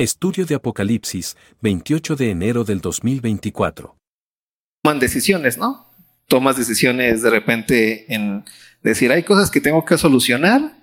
Estudio 0.00 0.46
de 0.46 0.54
Apocalipsis, 0.54 1.36
28 1.60 2.16
de 2.16 2.30
enero 2.30 2.64
del 2.64 2.80
2024. 2.80 3.98
Toman 4.82 4.98
decisiones, 4.98 5.58
¿no? 5.58 5.92
Tomas 6.26 6.56
decisiones 6.56 7.20
de 7.20 7.28
repente 7.28 8.06
en 8.08 8.46
decir, 8.82 9.12
hay 9.12 9.24
cosas 9.24 9.50
que 9.50 9.60
tengo 9.60 9.84
que 9.84 9.98
solucionar, 9.98 10.74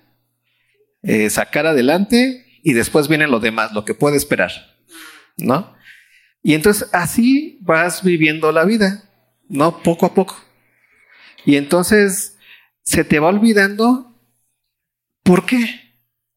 eh, 1.02 1.30
sacar 1.30 1.66
adelante 1.66 2.46
y 2.62 2.74
después 2.74 3.08
viene 3.08 3.26
lo 3.26 3.40
demás, 3.40 3.72
lo 3.72 3.84
que 3.84 3.92
puede 3.92 4.16
esperar, 4.16 4.52
¿no? 5.36 5.74
Y 6.40 6.54
entonces 6.54 6.88
así 6.92 7.58
vas 7.62 8.04
viviendo 8.04 8.52
la 8.52 8.64
vida, 8.64 9.02
¿no? 9.48 9.82
Poco 9.82 10.06
a 10.06 10.14
poco. 10.14 10.36
Y 11.44 11.56
entonces 11.56 12.38
se 12.84 13.02
te 13.02 13.18
va 13.18 13.26
olvidando 13.30 14.16
por 15.24 15.44
qué, 15.44 15.58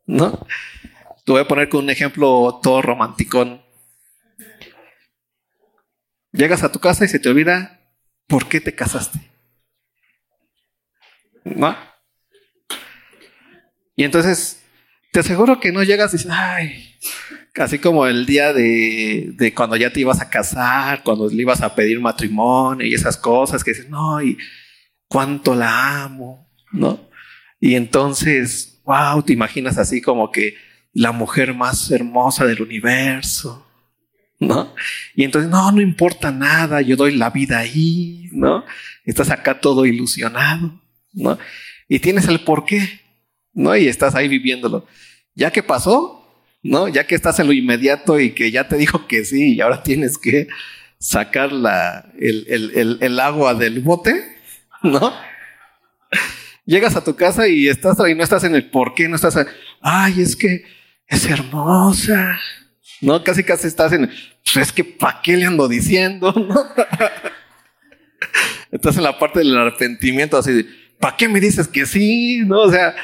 ¿no? 0.08 0.48
Te 1.26 1.32
voy 1.32 1.42
a 1.42 1.48
poner 1.48 1.70
con 1.70 1.84
un 1.84 1.90
ejemplo 1.90 2.60
todo 2.62 2.82
romanticón. 2.82 3.62
Llegas 6.32 6.64
a 6.64 6.72
tu 6.72 6.80
casa 6.80 7.06
y 7.06 7.08
se 7.08 7.20
te 7.20 7.30
olvida 7.30 7.82
por 8.28 8.48
qué 8.48 8.62
te 8.62 8.74
casaste. 8.74 9.20
¿No? 11.44 11.76
Y 13.96 14.04
entonces, 14.04 14.64
te 15.12 15.20
aseguro 15.20 15.60
que 15.60 15.72
no 15.72 15.84
llegas 15.84 16.14
y 16.14 16.18
dices, 16.18 16.32
ay, 16.34 16.98
casi 17.54 17.80
como 17.80 18.08
el 18.08 18.26
día 18.26 18.54
de, 18.54 19.32
de, 19.34 19.54
cuando 19.54 19.76
ya 19.76 19.92
te 19.92 20.00
ibas 20.00 20.22
a 20.22 20.30
casar, 20.30 21.04
cuando 21.04 21.30
le 21.30 21.42
ibas 21.42 21.62
a 21.62 21.76
pedir 21.76 22.00
matrimonio 22.00 22.88
y 22.88 22.94
esas 22.94 23.18
cosas 23.18 23.64
que 23.64 23.72
dices, 23.72 23.90
no, 23.90 24.22
y 24.24 24.38
cuánto 25.08 25.54
la 25.54 26.04
amo, 26.04 26.50
¿no? 26.72 27.10
Y 27.60 27.76
entonces, 27.76 28.82
wow, 28.86 29.22
te 29.22 29.34
imaginas 29.34 29.78
así 29.78 30.02
como 30.02 30.32
que 30.32 30.56
la 30.94 31.12
mujer 31.12 31.54
más 31.54 31.90
hermosa 31.92 32.46
del 32.46 32.62
universo, 32.62 33.68
¿no? 34.40 34.74
Y 35.16 35.24
entonces, 35.24 35.50
no, 35.50 35.72
no 35.72 35.82
importa 35.82 36.32
nada, 36.32 36.82
yo 36.82 36.96
doy 36.96 37.16
la 37.16 37.30
vida 37.30 37.60
ahí, 37.60 38.30
¿no? 38.32 38.66
Estás 39.06 39.30
acá 39.30 39.60
todo 39.60 39.86
ilusionado, 39.86 40.82
¿no? 41.14 41.38
Y 41.88 42.00
tienes 42.00 42.28
el 42.28 42.42
por 42.42 42.66
qué, 42.66 43.02
¿no? 43.54 43.76
Y 43.76 43.88
estás 43.88 44.16
ahí 44.16 44.28
viviéndolo. 44.28 44.88
Ya 45.36 45.52
que 45.52 45.64
pasó, 45.64 46.28
¿no? 46.64 46.88
Ya 46.88 47.08
que 47.08 47.16
estás 47.16 47.40
en 47.40 47.48
lo 47.48 47.54
inmediato 47.54 48.20
y 48.20 48.32
que 48.32 48.52
ya 48.52 48.68
te 48.68 48.78
dijo 48.78 49.08
que 49.08 49.26
sí, 49.26 49.56
y 49.56 49.62
ahora 49.62 49.84
tienes 49.84 50.18
que 50.18 50.48
sacar 51.00 51.52
la, 51.52 52.12
el, 52.20 52.46
el, 52.48 52.98
el, 53.02 53.20
agua 53.20 53.56
del 53.56 53.80
bote, 53.80 54.38
¿no? 54.84 55.14
Llegas 56.66 56.96
a 56.96 57.04
tu 57.04 57.16
casa 57.16 57.48
y 57.48 57.68
estás 57.68 58.00
ahí, 58.00 58.14
no 58.14 58.24
estás 58.24 58.44
en 58.44 58.56
el 58.56 58.70
por 58.70 58.94
qué, 58.94 59.08
no 59.08 59.16
estás, 59.16 59.36
ay, 59.82 60.22
es 60.22 60.36
que 60.36 60.64
es 61.12 61.30
hermosa. 61.30 62.40
No, 63.02 63.24
casi 63.24 63.44
casi 63.44 63.68
estás 63.68 63.92
en, 63.92 64.10
pues 64.44 64.58
es 64.58 64.72
que 64.72 64.84
¿para 64.84 65.22
qué 65.22 65.36
le 65.36 65.46
ando 65.46 65.68
diciendo? 65.68 66.32
¿No? 66.36 66.66
estás 68.72 68.96
en 68.96 69.04
la 69.04 69.20
parte 69.20 69.40
del 69.40 69.56
arrepentimiento 69.58 70.38
así 70.38 70.54
de, 70.54 70.66
¿para 71.00 71.18
qué 71.18 71.28
me 71.28 71.42
dices 71.42 71.68
que 71.68 71.86
sí? 71.86 72.44
No, 72.46 72.62
o 72.62 72.72
sea, 72.72 72.96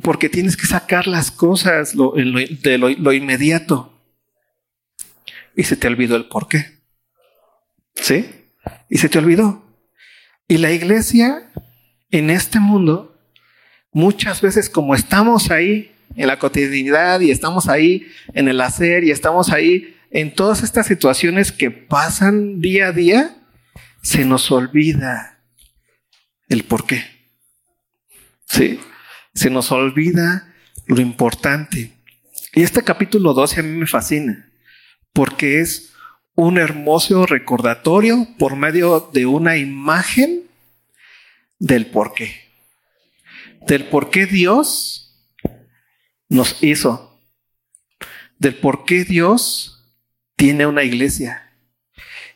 porque 0.00 0.30
tienes 0.30 0.56
que 0.56 0.66
sacar 0.66 1.06
las 1.06 1.30
cosas 1.30 1.94
lo, 1.94 2.12
de 2.12 2.78
lo, 2.78 2.88
lo 2.88 3.12
inmediato. 3.12 3.92
Y 5.54 5.64
se 5.64 5.76
te 5.76 5.86
olvidó 5.86 6.16
el 6.16 6.24
por 6.24 6.48
qué. 6.48 6.78
¿Sí? 7.94 8.30
Y 8.88 8.96
se 8.96 9.10
te 9.10 9.18
olvidó. 9.18 9.62
Y 10.48 10.56
la 10.56 10.72
iglesia 10.72 11.50
en 12.10 12.30
este 12.30 12.58
mundo, 12.58 13.18
muchas 13.92 14.40
veces 14.40 14.70
como 14.70 14.94
estamos 14.94 15.50
ahí 15.50 15.91
en 16.16 16.26
la 16.26 16.38
cotidianidad 16.38 17.20
y 17.20 17.30
estamos 17.30 17.68
ahí 17.68 18.06
en 18.34 18.48
el 18.48 18.60
hacer 18.60 19.04
y 19.04 19.10
estamos 19.10 19.50
ahí 19.50 19.96
en 20.10 20.34
todas 20.34 20.62
estas 20.62 20.86
situaciones 20.86 21.52
que 21.52 21.70
pasan 21.70 22.60
día 22.60 22.88
a 22.88 22.92
día, 22.92 23.36
se 24.02 24.24
nos 24.24 24.50
olvida 24.50 25.42
el 26.48 26.64
por 26.64 26.86
qué. 26.86 27.02
Sí, 28.46 28.78
se 29.34 29.48
nos 29.48 29.72
olvida 29.72 30.54
lo 30.86 31.00
importante. 31.00 31.92
Y 32.54 32.62
este 32.62 32.82
capítulo 32.82 33.32
12 33.32 33.60
a 33.60 33.62
mí 33.62 33.78
me 33.78 33.86
fascina 33.86 34.52
porque 35.12 35.60
es 35.60 35.92
un 36.34 36.58
hermoso 36.58 37.26
recordatorio 37.26 38.28
por 38.38 38.56
medio 38.56 39.10
de 39.12 39.26
una 39.26 39.56
imagen 39.56 40.42
del 41.58 41.86
por 41.86 42.14
qué. 42.14 42.34
Del 43.66 43.84
por 43.86 44.10
qué 44.10 44.26
Dios 44.26 45.01
nos 46.32 46.62
hizo, 46.62 47.20
del 48.38 48.54
por 48.54 48.84
qué 48.86 49.04
Dios 49.04 49.84
tiene 50.34 50.66
una 50.66 50.82
iglesia 50.82 51.52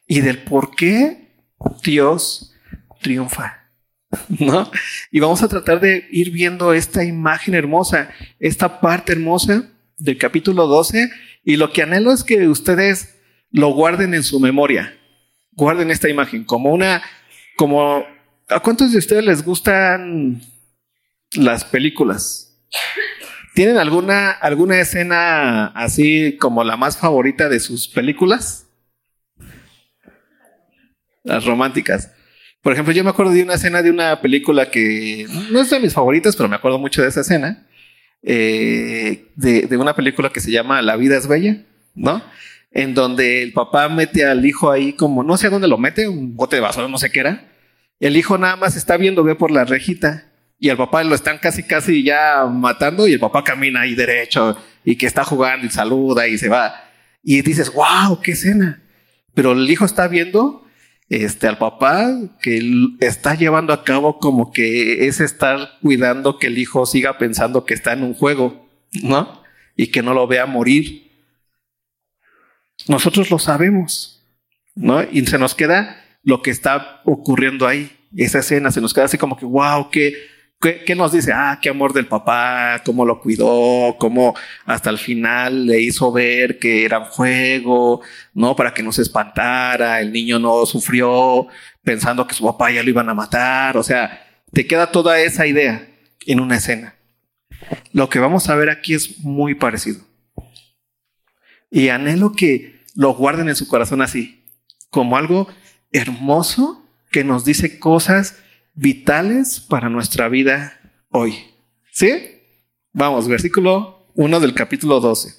y 0.06 0.20
del 0.20 0.38
por 0.38 0.76
qué 0.76 1.32
Dios 1.82 2.54
triunfa. 3.00 3.70
¿No? 4.28 4.70
Y 5.10 5.20
vamos 5.20 5.42
a 5.42 5.48
tratar 5.48 5.80
de 5.80 6.06
ir 6.10 6.30
viendo 6.30 6.74
esta 6.74 7.04
imagen 7.04 7.54
hermosa, 7.54 8.10
esta 8.38 8.80
parte 8.80 9.12
hermosa 9.12 9.72
del 9.96 10.18
capítulo 10.18 10.66
12 10.66 11.10
y 11.42 11.56
lo 11.56 11.72
que 11.72 11.82
anhelo 11.82 12.12
es 12.12 12.22
que 12.22 12.48
ustedes 12.48 13.16
lo 13.50 13.68
guarden 13.70 14.12
en 14.12 14.22
su 14.22 14.38
memoria. 14.40 14.94
Guarden 15.52 15.90
esta 15.90 16.10
imagen 16.10 16.44
como 16.44 16.70
una, 16.70 17.02
como, 17.56 18.04
¿a 18.48 18.60
cuántos 18.60 18.92
de 18.92 18.98
ustedes 18.98 19.24
les 19.24 19.42
gustan 19.42 20.42
las 21.32 21.64
películas? 21.64 22.46
¿Tienen 23.56 23.78
alguna, 23.78 24.32
alguna 24.32 24.78
escena 24.78 25.68
así 25.68 26.36
como 26.38 26.62
la 26.62 26.76
más 26.76 26.98
favorita 26.98 27.48
de 27.48 27.58
sus 27.58 27.88
películas? 27.88 28.66
Las 31.24 31.46
románticas. 31.46 32.12
Por 32.60 32.74
ejemplo, 32.74 32.92
yo 32.92 33.02
me 33.02 33.08
acuerdo 33.08 33.32
de 33.32 33.42
una 33.42 33.54
escena 33.54 33.80
de 33.80 33.90
una 33.90 34.20
película 34.20 34.70
que 34.70 35.26
no 35.50 35.62
es 35.62 35.70
de 35.70 35.80
mis 35.80 35.94
favoritas, 35.94 36.36
pero 36.36 36.50
me 36.50 36.56
acuerdo 36.56 36.78
mucho 36.78 37.00
de 37.00 37.08
esa 37.08 37.22
escena. 37.22 37.66
Eh, 38.22 39.28
de, 39.36 39.62
de, 39.62 39.76
una 39.78 39.96
película 39.96 40.28
que 40.28 40.40
se 40.40 40.50
llama 40.50 40.82
La 40.82 40.96
vida 40.96 41.16
es 41.16 41.26
bella, 41.26 41.62
¿no? 41.94 42.22
En 42.72 42.92
donde 42.92 43.42
el 43.42 43.54
papá 43.54 43.88
mete 43.88 44.26
al 44.26 44.44
hijo 44.44 44.70
ahí 44.70 44.92
como, 44.92 45.22
no 45.22 45.38
sé 45.38 45.46
a 45.46 45.50
dónde 45.50 45.66
lo 45.66 45.78
mete, 45.78 46.08
un 46.08 46.36
bote 46.36 46.56
de 46.56 46.60
basura, 46.60 46.88
no 46.88 46.98
sé 46.98 47.10
qué 47.10 47.20
era. 47.20 47.48
El 48.00 48.18
hijo 48.18 48.36
nada 48.36 48.56
más 48.56 48.76
está 48.76 48.98
viendo, 48.98 49.24
ve 49.24 49.34
por 49.34 49.50
la 49.50 49.64
rejita 49.64 50.25
y 50.58 50.70
el 50.70 50.76
papá 50.76 51.04
lo 51.04 51.14
están 51.14 51.38
casi, 51.38 51.62
casi 51.62 52.02
ya 52.02 52.46
matando 52.46 53.06
y 53.06 53.12
el 53.12 53.20
papá 53.20 53.44
camina 53.44 53.82
ahí 53.82 53.94
derecho 53.94 54.56
y 54.84 54.96
que 54.96 55.06
está 55.06 55.24
jugando 55.24 55.66
y 55.66 55.70
saluda 55.70 56.26
y 56.28 56.38
se 56.38 56.48
va. 56.48 56.74
Y 57.22 57.42
dices, 57.42 57.72
wow, 57.72 58.20
qué 58.22 58.32
escena. 58.32 58.82
Pero 59.34 59.52
el 59.52 59.68
hijo 59.68 59.84
está 59.84 60.08
viendo 60.08 60.66
este, 61.08 61.46
al 61.46 61.58
papá 61.58 62.08
que 62.40 62.88
está 63.00 63.34
llevando 63.34 63.72
a 63.72 63.84
cabo 63.84 64.18
como 64.18 64.50
que 64.50 65.06
es 65.06 65.20
estar 65.20 65.78
cuidando 65.82 66.38
que 66.38 66.46
el 66.46 66.58
hijo 66.58 66.86
siga 66.86 67.18
pensando 67.18 67.66
que 67.66 67.74
está 67.74 67.92
en 67.92 68.02
un 68.02 68.14
juego, 68.14 68.66
¿no? 69.02 69.42
Y 69.76 69.88
que 69.88 70.02
no 70.02 70.14
lo 70.14 70.26
vea 70.26 70.46
morir. 70.46 71.12
Nosotros 72.88 73.30
lo 73.30 73.38
sabemos, 73.38 74.24
¿no? 74.74 75.02
Y 75.02 75.26
se 75.26 75.38
nos 75.38 75.54
queda 75.54 76.02
lo 76.22 76.40
que 76.40 76.50
está 76.50 77.02
ocurriendo 77.04 77.66
ahí. 77.66 77.90
Esa 78.16 78.38
escena 78.38 78.70
se 78.70 78.80
nos 78.80 78.94
queda 78.94 79.04
así 79.04 79.18
como 79.18 79.36
que, 79.36 79.44
wow, 79.44 79.90
qué 79.90 80.14
¿Qué, 80.58 80.94
nos 80.96 81.12
dice? 81.12 81.32
Ah, 81.34 81.58
qué 81.60 81.68
amor 81.68 81.92
del 81.92 82.06
papá, 82.06 82.82
cómo 82.84 83.04
lo 83.04 83.20
cuidó, 83.20 83.96
cómo 83.98 84.34
hasta 84.64 84.88
el 84.90 84.98
final 84.98 85.66
le 85.66 85.80
hizo 85.80 86.10
ver 86.10 86.58
que 86.58 86.84
era 86.84 86.98
un 86.98 87.04
juego, 87.04 88.00
¿no? 88.32 88.56
Para 88.56 88.72
que 88.72 88.82
no 88.82 88.90
se 88.90 89.02
espantara, 89.02 90.00
el 90.00 90.12
niño 90.12 90.38
no 90.38 90.64
sufrió 90.64 91.46
pensando 91.82 92.26
que 92.26 92.34
su 92.34 92.44
papá 92.44 92.70
ya 92.70 92.82
lo 92.82 92.88
iban 92.88 93.08
a 93.08 93.14
matar, 93.14 93.76
o 93.76 93.82
sea, 93.82 94.26
te 94.52 94.66
queda 94.66 94.90
toda 94.90 95.20
esa 95.20 95.46
idea 95.46 95.88
en 96.26 96.40
una 96.40 96.56
escena. 96.56 96.96
Lo 97.92 98.08
que 98.08 98.18
vamos 98.18 98.48
a 98.48 98.56
ver 98.56 98.70
aquí 98.70 98.94
es 98.94 99.20
muy 99.20 99.54
parecido. 99.54 100.00
Y 101.70 101.90
anhelo 101.90 102.32
que 102.32 102.82
lo 102.94 103.14
guarden 103.14 103.48
en 103.48 103.56
su 103.56 103.68
corazón 103.68 104.00
así, 104.00 104.44
como 104.90 105.16
algo 105.16 105.48
hermoso 105.92 106.82
que 107.10 107.24
nos 107.24 107.44
dice 107.44 107.78
cosas 107.78 108.38
vitales 108.76 109.58
para 109.58 109.88
nuestra 109.88 110.28
vida 110.28 110.78
hoy. 111.10 111.54
¿Sí? 111.90 112.42
Vamos, 112.92 113.26
versículo 113.26 114.12
1 114.14 114.40
del 114.40 114.54
capítulo 114.54 115.00
12. 115.00 115.34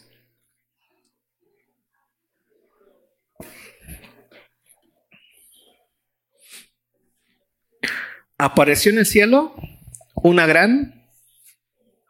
Apareció 8.39 8.91
en 8.91 8.99
el 8.99 9.05
cielo 9.05 9.55
una 10.15 10.45
gran 10.45 11.09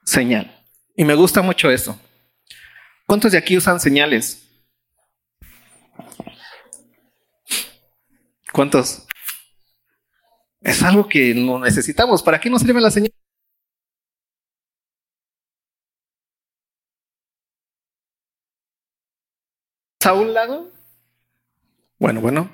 señal. 0.04 0.66
Y 0.96 1.06
me 1.06 1.14
gusta 1.14 1.42
mucho 1.42 1.70
eso. 1.70 2.00
¿Cuántos 3.06 3.32
de 3.32 3.38
aquí 3.38 3.56
usan 3.56 3.80
señales? 3.80 4.44
¿Cuántos? 8.52 9.07
Es 10.68 10.84
algo 10.84 11.08
que 11.08 11.34
no 11.34 11.60
necesitamos. 11.60 12.22
¿Para 12.22 12.42
qué 12.42 12.50
nos 12.50 12.62
sirve 12.62 12.82
la 12.82 12.92
señal? 12.92 13.14
a 20.04 20.14
un 20.14 20.34
lado. 20.34 20.72
Bueno, 22.00 22.20
bueno. 22.20 22.50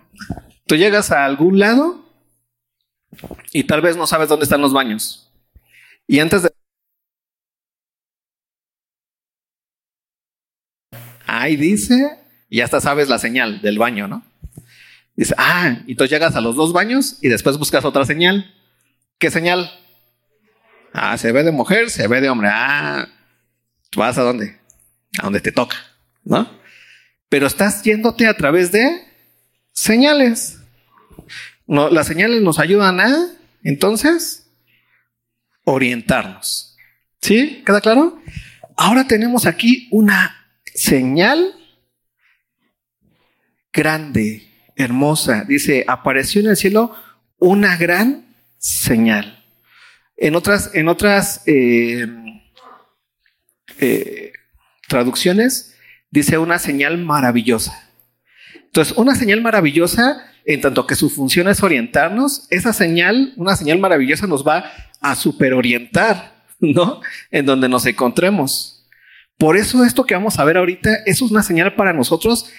Tú 0.67 0.75
llegas 0.75 1.11
a 1.11 1.25
algún 1.25 1.57
lado 1.57 2.05
y 3.51 3.63
tal 3.63 3.81
vez 3.81 3.97
no 3.97 4.05
sabes 4.05 4.29
dónde 4.29 4.43
están 4.43 4.61
los 4.61 4.73
baños. 4.73 5.31
Y 6.07 6.19
antes 6.19 6.43
de... 6.43 6.53
Ahí 11.25 11.55
dice, 11.55 12.19
y 12.47 12.61
hasta 12.61 12.79
sabes 12.79 13.09
la 13.09 13.17
señal 13.17 13.61
del 13.61 13.79
baño, 13.79 14.07
¿no? 14.07 14.23
Dice, 15.15 15.35
ah, 15.37 15.77
y 15.85 15.95
tú 15.95 16.05
llegas 16.05 16.35
a 16.35 16.41
los 16.41 16.55
dos 16.55 16.73
baños 16.73 17.17
y 17.21 17.29
después 17.29 17.57
buscas 17.57 17.85
otra 17.85 18.05
señal. 18.05 18.53
¿Qué 19.19 19.29
señal? 19.29 19.71
Ah, 20.91 21.17
se 21.17 21.31
ve 21.31 21.43
de 21.43 21.51
mujer, 21.51 21.89
se 21.89 22.07
ve 22.07 22.21
de 22.21 22.29
hombre. 22.29 22.49
Ah, 22.51 23.07
vas 23.95 24.17
a 24.17 24.23
dónde? 24.23 24.59
A 25.19 25.23
donde 25.23 25.39
te 25.39 25.51
toca, 25.51 25.77
¿no? 26.23 26.49
Pero 27.29 27.47
estás 27.47 27.83
yéndote 27.83 28.27
a 28.27 28.35
través 28.35 28.71
de 28.71 29.07
señales. 29.71 30.59
No, 31.67 31.89
las 31.89 32.07
señales 32.07 32.41
nos 32.41 32.59
ayudan 32.59 32.99
a, 32.99 33.29
entonces, 33.63 34.49
orientarnos. 35.63 36.75
¿Sí? 37.21 37.63
¿Queda 37.65 37.81
claro? 37.81 38.21
Ahora 38.75 39.07
tenemos 39.07 39.45
aquí 39.45 39.87
una 39.91 40.35
señal 40.65 41.55
grande, 43.71 44.52
hermosa. 44.75 45.45
Dice, 45.47 45.85
apareció 45.87 46.41
en 46.41 46.47
el 46.47 46.57
cielo 46.57 46.95
una 47.37 47.77
gran 47.77 48.25
señal. 48.57 49.43
En 50.17 50.35
otras, 50.35 50.71
en 50.73 50.87
otras 50.87 51.41
eh, 51.47 52.07
eh, 53.79 54.31
traducciones 54.87 55.75
dice 56.11 56.37
una 56.37 56.59
señal 56.59 56.97
maravillosa. 56.97 57.89
Entonces, 58.55 58.95
una 58.97 59.15
señal 59.15 59.41
maravillosa, 59.41 60.25
en 60.45 60.61
tanto 60.61 60.87
que 60.87 60.95
su 60.95 61.09
función 61.09 61.47
es 61.47 61.61
orientarnos, 61.61 62.47
esa 62.49 62.73
señal, 62.73 63.33
una 63.35 63.55
señal 63.55 63.79
maravillosa 63.79 64.27
nos 64.27 64.47
va 64.47 64.71
a 65.01 65.15
superorientar, 65.15 66.33
¿no? 66.59 67.01
En 67.29 67.45
donde 67.45 67.69
nos 67.69 67.85
encontremos. 67.85 68.87
Por 69.37 69.57
eso 69.57 69.83
esto 69.83 70.05
que 70.05 70.13
vamos 70.13 70.39
a 70.39 70.43
ver 70.45 70.57
ahorita 70.57 70.99
es 71.05 71.21
una 71.21 71.43
señal 71.43 71.75
para 71.75 71.93
nosotros, 71.93 72.49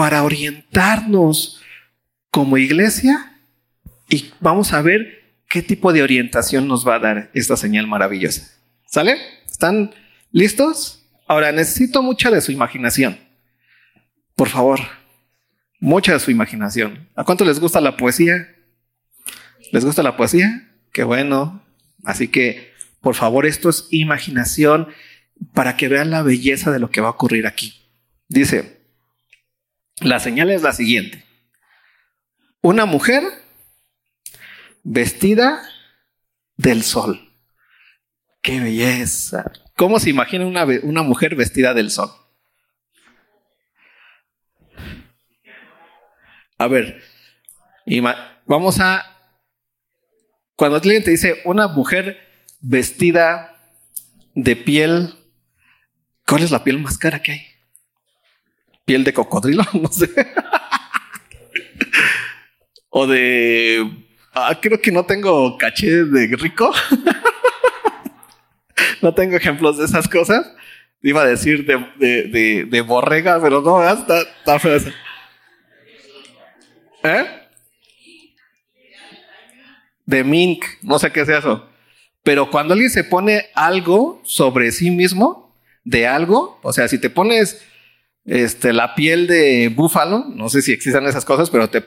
para 0.00 0.22
orientarnos 0.22 1.60
como 2.30 2.56
iglesia 2.56 3.36
y 4.08 4.30
vamos 4.40 4.72
a 4.72 4.80
ver 4.80 5.36
qué 5.46 5.60
tipo 5.60 5.92
de 5.92 6.02
orientación 6.02 6.66
nos 6.66 6.88
va 6.88 6.94
a 6.94 7.00
dar 7.00 7.30
esta 7.34 7.54
señal 7.54 7.86
maravillosa. 7.86 8.50
¿Sale? 8.86 9.18
¿Están 9.44 9.92
listos? 10.32 11.04
Ahora 11.28 11.52
necesito 11.52 12.02
mucha 12.02 12.30
de 12.30 12.40
su 12.40 12.50
imaginación. 12.50 13.18
Por 14.36 14.48
favor, 14.48 14.80
mucha 15.80 16.14
de 16.14 16.20
su 16.20 16.30
imaginación. 16.30 17.06
¿A 17.14 17.24
cuánto 17.24 17.44
les 17.44 17.60
gusta 17.60 17.82
la 17.82 17.98
poesía? 17.98 18.48
¿Les 19.70 19.84
gusta 19.84 20.02
la 20.02 20.16
poesía? 20.16 20.66
Qué 20.94 21.04
bueno. 21.04 21.62
Así 22.04 22.28
que, 22.28 22.72
por 23.02 23.16
favor, 23.16 23.44
esto 23.44 23.68
es 23.68 23.86
imaginación 23.90 24.88
para 25.52 25.76
que 25.76 25.88
vean 25.88 26.10
la 26.10 26.22
belleza 26.22 26.70
de 26.70 26.78
lo 26.78 26.90
que 26.90 27.02
va 27.02 27.08
a 27.08 27.12
ocurrir 27.12 27.46
aquí. 27.46 27.74
Dice, 28.28 28.79
la 30.00 30.20
señal 30.20 30.50
es 30.50 30.62
la 30.62 30.72
siguiente. 30.72 31.24
Una 32.62 32.84
mujer 32.86 33.22
vestida 34.82 35.62
del 36.56 36.82
sol. 36.82 37.32
¡Qué 38.42 38.60
belleza! 38.60 39.50
¿Cómo 39.76 39.98
se 39.98 40.10
imagina 40.10 40.46
una, 40.46 40.66
una 40.82 41.02
mujer 41.02 41.34
vestida 41.34 41.74
del 41.74 41.90
sol? 41.90 42.10
A 46.58 46.66
ver, 46.66 47.02
vamos 48.44 48.80
a... 48.80 49.06
Cuando 50.56 50.76
alguien 50.76 51.02
te 51.02 51.10
dice 51.10 51.40
una 51.46 51.68
mujer 51.68 52.20
vestida 52.60 53.56
de 54.34 54.56
piel, 54.56 55.14
¿cuál 56.26 56.42
es 56.42 56.50
la 56.50 56.62
piel 56.62 56.78
más 56.78 56.98
cara 56.98 57.22
que 57.22 57.32
hay? 57.32 57.49
¿Piel 58.90 59.04
de 59.04 59.12
cocodrilo? 59.12 59.62
No 59.72 59.86
sé. 59.86 60.10
o 62.88 63.06
de... 63.06 63.88
Ah, 64.34 64.58
creo 64.60 64.80
que 64.80 64.90
no 64.90 65.06
tengo 65.06 65.56
caché 65.56 66.02
de 66.06 66.34
rico. 66.34 66.72
no 69.00 69.14
tengo 69.14 69.36
ejemplos 69.36 69.78
de 69.78 69.84
esas 69.84 70.08
cosas. 70.08 70.52
Iba 71.02 71.22
a 71.22 71.26
decir 71.26 71.64
de, 71.66 72.66
de, 72.68 72.80
borrega, 72.80 73.40
pero 73.40 73.60
no, 73.60 73.80
está, 73.88 74.22
está 74.22 74.58
feo 74.58 74.76
¿Eh? 77.04 77.26
De 80.04 80.24
mink, 80.24 80.64
no 80.82 80.98
sé 80.98 81.12
qué 81.12 81.20
es 81.20 81.28
eso. 81.28 81.64
Pero 82.24 82.50
cuando 82.50 82.74
alguien 82.74 82.90
se 82.90 83.04
pone 83.04 83.50
algo 83.54 84.20
sobre 84.24 84.72
sí 84.72 84.90
mismo, 84.90 85.56
de 85.84 86.08
algo, 86.08 86.58
o 86.64 86.72
sea, 86.72 86.88
si 86.88 87.00
te 87.00 87.08
pones 87.08 87.64
este, 88.24 88.72
la 88.72 88.94
piel 88.94 89.26
de 89.26 89.68
búfalo, 89.68 90.26
no 90.28 90.48
sé 90.48 90.62
si 90.62 90.72
existan 90.72 91.06
esas 91.06 91.24
cosas, 91.24 91.50
pero 91.50 91.68
te, 91.68 91.84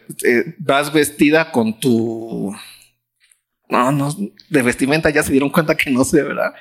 vas 0.60 0.92
vestida 0.92 1.52
con 1.52 1.80
tu... 1.80 2.56
No, 3.70 3.92
no, 3.92 4.16
de 4.50 4.62
vestimenta 4.62 5.10
ya 5.10 5.24
se 5.24 5.32
dieron 5.32 5.50
cuenta 5.50 5.76
que 5.76 5.90
no 5.90 6.04
sé, 6.04 6.22
¿verdad? 6.22 6.54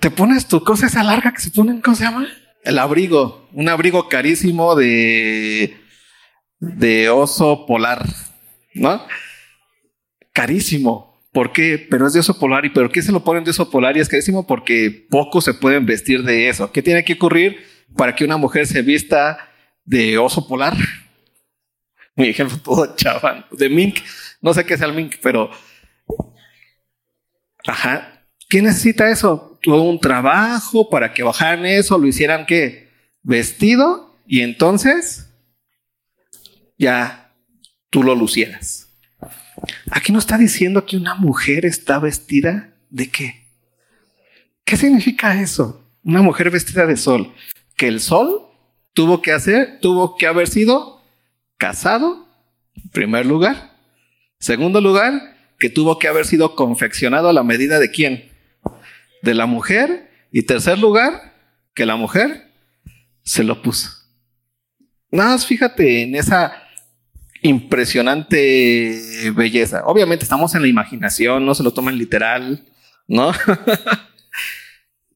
Te 0.00 0.10
pones 0.10 0.46
tu 0.46 0.62
cosa 0.62 0.86
esa 0.86 1.02
larga 1.02 1.32
que 1.32 1.40
se 1.40 1.50
ponen, 1.50 1.80
¿cómo 1.80 1.96
se 1.96 2.04
llama? 2.04 2.28
El 2.62 2.78
abrigo, 2.78 3.48
un 3.52 3.68
abrigo 3.68 4.08
carísimo 4.08 4.74
de 4.74 5.74
de 6.64 7.08
oso 7.10 7.66
polar, 7.66 8.06
¿no? 8.74 9.02
Carísimo. 10.32 11.22
¿Por 11.32 11.52
qué? 11.52 11.84
Pero 11.90 12.06
es 12.06 12.12
de 12.12 12.20
oso 12.20 12.38
polar. 12.38 12.64
¿Y 12.64 12.70
por 12.70 12.90
qué 12.90 13.02
se 13.02 13.12
lo 13.12 13.24
ponen 13.24 13.44
de 13.44 13.50
oso 13.50 13.70
polar? 13.70 13.96
Y 13.96 14.00
es 14.00 14.08
carísimo 14.08 14.46
porque 14.46 15.06
pocos 15.10 15.44
se 15.44 15.54
pueden 15.54 15.84
vestir 15.84 16.22
de 16.22 16.48
eso. 16.48 16.70
¿Qué 16.72 16.82
tiene 16.82 17.04
que 17.04 17.14
ocurrir 17.14 17.58
para 17.96 18.14
que 18.14 18.24
una 18.24 18.36
mujer 18.36 18.66
se 18.66 18.82
vista 18.82 19.50
de 19.84 20.18
oso 20.18 20.46
polar? 20.46 20.76
Mi 22.16 22.28
ejemplo 22.28 22.58
todo 22.58 22.94
chaval. 22.96 23.46
De 23.50 23.68
mink. 23.68 23.98
No 24.40 24.54
sé 24.54 24.64
qué 24.64 24.74
es 24.74 24.80
el 24.80 24.92
mink, 24.92 25.16
pero... 25.22 25.50
Ajá. 27.66 28.26
¿Qué 28.48 28.62
necesita 28.62 29.10
eso? 29.10 29.58
Todo 29.62 29.82
un 29.82 29.98
trabajo 29.98 30.90
para 30.90 31.12
que 31.12 31.22
bajaran 31.22 31.64
eso, 31.66 31.98
lo 31.98 32.06
hicieran 32.06 32.46
qué? 32.46 32.90
Vestido 33.22 34.14
y 34.26 34.42
entonces 34.42 35.30
ya 36.78 37.32
tú 37.90 38.02
lo 38.02 38.14
lucieras. 38.14 38.88
Aquí 39.90 40.12
no 40.12 40.18
está 40.18 40.36
diciendo 40.36 40.84
que 40.84 40.96
una 40.96 41.14
mujer 41.14 41.64
está 41.64 41.98
vestida 41.98 42.74
de 42.90 43.10
qué. 43.10 43.48
¿Qué 44.64 44.76
significa 44.76 45.40
eso? 45.40 45.82
Una 46.02 46.22
mujer 46.22 46.50
vestida 46.50 46.86
de 46.86 46.96
sol. 46.96 47.32
El 47.88 48.00
sol 48.00 48.40
tuvo 48.94 49.20
que 49.20 49.32
hacer, 49.32 49.78
tuvo 49.80 50.16
que 50.16 50.26
haber 50.26 50.48
sido 50.48 51.02
casado, 51.58 52.26
en 52.74 52.88
primer 52.88 53.26
lugar. 53.26 53.76
Segundo 54.38 54.80
lugar, 54.80 55.36
que 55.58 55.68
tuvo 55.68 55.98
que 55.98 56.08
haber 56.08 56.24
sido 56.24 56.54
confeccionado 56.54 57.28
a 57.28 57.34
la 57.34 57.42
medida 57.42 57.78
de 57.78 57.90
quién? 57.90 58.30
De 59.22 59.34
la 59.34 59.44
mujer. 59.44 60.10
Y 60.32 60.42
tercer 60.42 60.78
lugar, 60.78 61.34
que 61.74 61.84
la 61.84 61.96
mujer 61.96 62.50
se 63.22 63.44
lo 63.44 63.60
puso. 63.60 63.90
Nada 65.10 65.32
más 65.32 65.46
fíjate 65.46 66.02
en 66.02 66.14
esa 66.14 66.64
impresionante 67.42 69.30
belleza. 69.34 69.82
Obviamente 69.84 70.24
estamos 70.24 70.54
en 70.54 70.62
la 70.62 70.68
imaginación, 70.68 71.44
no 71.44 71.54
se 71.54 71.62
lo 71.62 71.72
toman 71.72 71.98
literal, 71.98 72.64
¿no? 73.06 73.30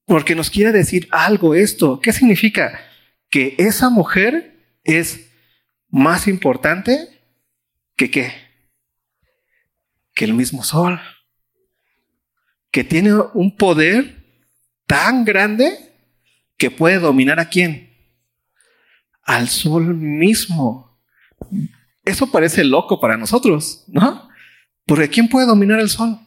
Porque 0.08 0.34
nos 0.34 0.48
quiere 0.48 0.72
decir 0.72 1.06
algo 1.12 1.54
esto. 1.54 2.00
¿Qué 2.00 2.14
significa? 2.14 2.80
Que 3.28 3.54
esa 3.58 3.90
mujer 3.90 4.58
es 4.82 5.30
más 5.90 6.26
importante 6.26 7.20
que 7.94 8.10
qué? 8.10 8.32
Que 10.14 10.24
el 10.24 10.32
mismo 10.32 10.64
sol. 10.64 10.98
Que 12.70 12.84
tiene 12.84 13.12
un 13.34 13.54
poder 13.54 14.24
tan 14.86 15.26
grande 15.26 15.76
que 16.56 16.70
puede 16.70 16.98
dominar 16.98 17.38
a 17.38 17.50
quién? 17.50 17.94
Al 19.22 19.50
sol 19.50 19.94
mismo. 19.94 20.98
Eso 22.02 22.30
parece 22.30 22.64
loco 22.64 22.98
para 22.98 23.18
nosotros, 23.18 23.84
¿no? 23.88 24.26
Porque 24.86 25.10
¿quién 25.10 25.28
puede 25.28 25.46
dominar 25.46 25.80
el 25.80 25.90
sol? 25.90 26.18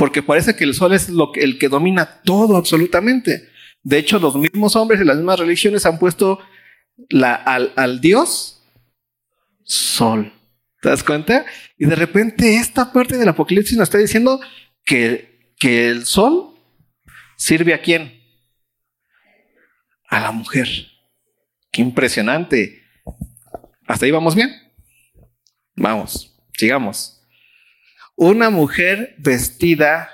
Porque 0.00 0.22
parece 0.22 0.56
que 0.56 0.64
el 0.64 0.72
sol 0.72 0.94
es 0.94 1.10
lo 1.10 1.30
que, 1.30 1.40
el 1.40 1.58
que 1.58 1.68
domina 1.68 2.22
todo 2.22 2.56
absolutamente. 2.56 3.50
De 3.82 3.98
hecho, 3.98 4.18
los 4.18 4.34
mismos 4.34 4.74
hombres 4.74 5.02
y 5.02 5.04
las 5.04 5.16
mismas 5.16 5.38
religiones 5.38 5.84
han 5.84 5.98
puesto 5.98 6.38
al 7.10 8.00
Dios 8.00 8.62
sol. 9.62 10.32
¿Te 10.80 10.88
das 10.88 11.04
cuenta? 11.04 11.44
Y 11.76 11.84
de 11.84 11.96
repente 11.96 12.56
esta 12.56 12.90
parte 12.90 13.18
del 13.18 13.28
Apocalipsis 13.28 13.76
nos 13.76 13.88
está 13.88 13.98
diciendo 13.98 14.40
que, 14.86 15.52
que 15.58 15.90
el 15.90 16.06
sol 16.06 16.54
sirve 17.36 17.74
a 17.74 17.82
quién? 17.82 18.20
a 20.10 20.20
la 20.20 20.32
mujer. 20.32 20.66
Qué 21.70 21.82
impresionante. 21.82 22.82
¿Hasta 23.86 24.06
ahí 24.06 24.10
vamos 24.10 24.34
bien? 24.34 24.50
Vamos, 25.76 26.34
sigamos. 26.52 27.19
Una 28.22 28.50
mujer 28.50 29.14
vestida 29.16 30.10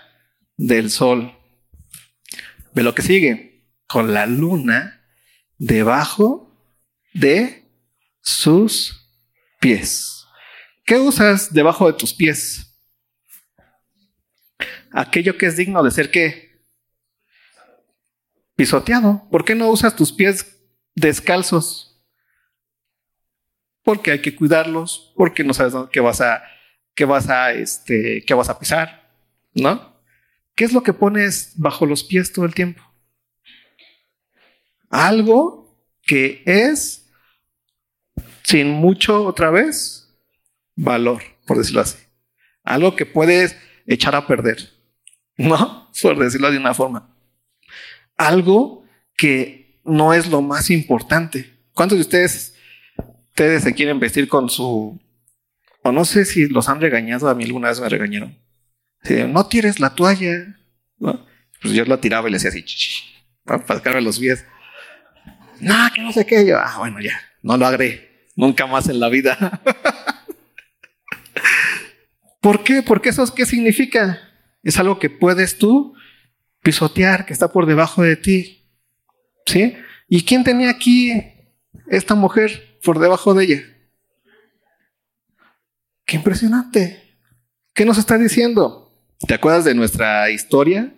del 0.56 0.92
sol. 0.92 1.36
Ve 2.72 2.84
lo 2.84 2.94
que 2.94 3.02
sigue. 3.02 3.66
Con 3.88 4.14
la 4.14 4.26
luna 4.26 5.04
debajo 5.58 6.56
de 7.12 7.68
sus 8.20 9.10
pies. 9.58 10.24
¿Qué 10.84 11.00
usas 11.00 11.52
debajo 11.52 11.90
de 11.90 11.98
tus 11.98 12.14
pies? 12.14 12.78
Aquello 14.92 15.36
que 15.36 15.46
es 15.46 15.56
digno 15.56 15.82
de 15.82 15.90
ser 15.90 16.12
que 16.12 16.64
pisoteado. 18.54 19.28
¿Por 19.32 19.44
qué 19.44 19.56
no 19.56 19.68
usas 19.68 19.96
tus 19.96 20.12
pies 20.12 20.60
descalzos? 20.94 22.00
Porque 23.82 24.12
hay 24.12 24.22
que 24.22 24.36
cuidarlos, 24.36 25.12
porque 25.16 25.42
no 25.42 25.52
sabes 25.52 25.74
qué 25.90 25.98
vas 25.98 26.20
a, 26.20 26.40
qué 26.96 27.04
vas 27.04 27.28
a, 27.28 27.52
este, 27.52 28.24
qué 28.26 28.34
vas 28.34 28.48
a 28.48 28.58
pisar, 28.58 29.12
¿no? 29.54 29.94
¿Qué 30.56 30.64
es 30.64 30.72
lo 30.72 30.82
que 30.82 30.92
pones 30.92 31.52
bajo 31.54 31.86
los 31.86 32.02
pies 32.02 32.32
todo 32.32 32.44
el 32.44 32.54
tiempo? 32.54 32.82
Algo 34.90 35.78
que 36.02 36.42
es 36.46 37.08
sin 38.42 38.70
mucho, 38.70 39.24
otra 39.24 39.50
vez, 39.50 40.16
valor, 40.74 41.22
por 41.46 41.58
decirlo 41.58 41.82
así. 41.82 41.98
Algo 42.64 42.96
que 42.96 43.04
puedes 43.04 43.56
echar 43.86 44.14
a 44.14 44.26
perder, 44.26 44.72
¿no? 45.36 45.90
Por 46.02 46.18
decirlo 46.18 46.50
de 46.50 46.58
una 46.58 46.74
forma. 46.74 47.16
Algo 48.16 48.84
que 49.16 49.80
no 49.84 50.12
es 50.12 50.28
lo 50.28 50.42
más 50.42 50.70
importante. 50.70 51.58
¿Cuántos 51.72 51.96
de 51.98 52.02
ustedes, 52.02 52.54
ustedes 53.30 53.62
se 53.62 53.74
quieren 53.74 53.98
vestir 53.98 54.28
con 54.28 54.48
su... 54.50 55.00
O 55.86 55.92
no 55.92 56.04
sé 56.04 56.24
si 56.24 56.48
los 56.48 56.68
han 56.68 56.80
regañado, 56.80 57.28
a 57.28 57.34
mí 57.36 57.44
alguna 57.44 57.68
vez 57.68 57.80
me 57.80 57.88
regañaron. 57.88 58.36
no 59.28 59.46
tires 59.46 59.78
la 59.78 59.94
toalla, 59.94 60.58
¿no? 60.98 61.24
Pues 61.62 61.74
yo 61.74 61.84
la 61.84 62.00
tiraba 62.00 62.26
y 62.26 62.32
le 62.32 62.38
hacía 62.38 62.50
así, 62.50 62.64
para 63.44 63.64
sacarme 63.64 64.00
los 64.00 64.18
pies. 64.18 64.44
No, 65.60 65.76
que 65.94 66.02
no 66.02 66.12
sé 66.12 66.26
qué. 66.26 66.44
Yo, 66.44 66.58
ah, 66.58 66.74
bueno, 66.78 67.00
ya, 67.00 67.20
no 67.40 67.56
lo 67.56 67.66
agré. 67.68 68.26
Nunca 68.34 68.66
más 68.66 68.88
en 68.88 68.98
la 68.98 69.08
vida. 69.08 69.62
¿Por 72.40 72.64
qué? 72.64 72.82
Porque 72.82 73.10
eso 73.10 73.32
qué 73.32 73.46
significa? 73.46 74.20
Es 74.64 74.80
algo 74.80 74.98
que 74.98 75.08
puedes 75.08 75.56
tú 75.56 75.94
pisotear, 76.64 77.26
que 77.26 77.32
está 77.32 77.52
por 77.52 77.66
debajo 77.66 78.02
de 78.02 78.16
ti. 78.16 78.68
¿Sí? 79.46 79.76
¿Y 80.08 80.24
quién 80.24 80.42
tenía 80.42 80.68
aquí 80.68 81.12
esta 81.86 82.16
mujer 82.16 82.80
por 82.82 82.98
debajo 82.98 83.34
de 83.34 83.44
ella? 83.44 83.75
Qué 86.06 86.16
impresionante. 86.16 87.18
¿Qué 87.74 87.84
nos 87.84 87.98
está 87.98 88.16
diciendo? 88.16 88.92
¿Te 89.26 89.34
acuerdas 89.34 89.64
de 89.64 89.74
nuestra 89.74 90.30
historia? 90.30 90.94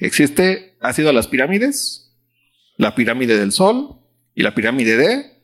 Existe, 0.00 0.76
ha 0.80 0.92
sido 0.94 1.12
las 1.12 1.28
pirámides, 1.28 2.16
la 2.78 2.94
pirámide 2.94 3.38
del 3.38 3.52
sol 3.52 4.00
y 4.34 4.42
la 4.42 4.54
pirámide 4.54 4.96
de 4.96 5.42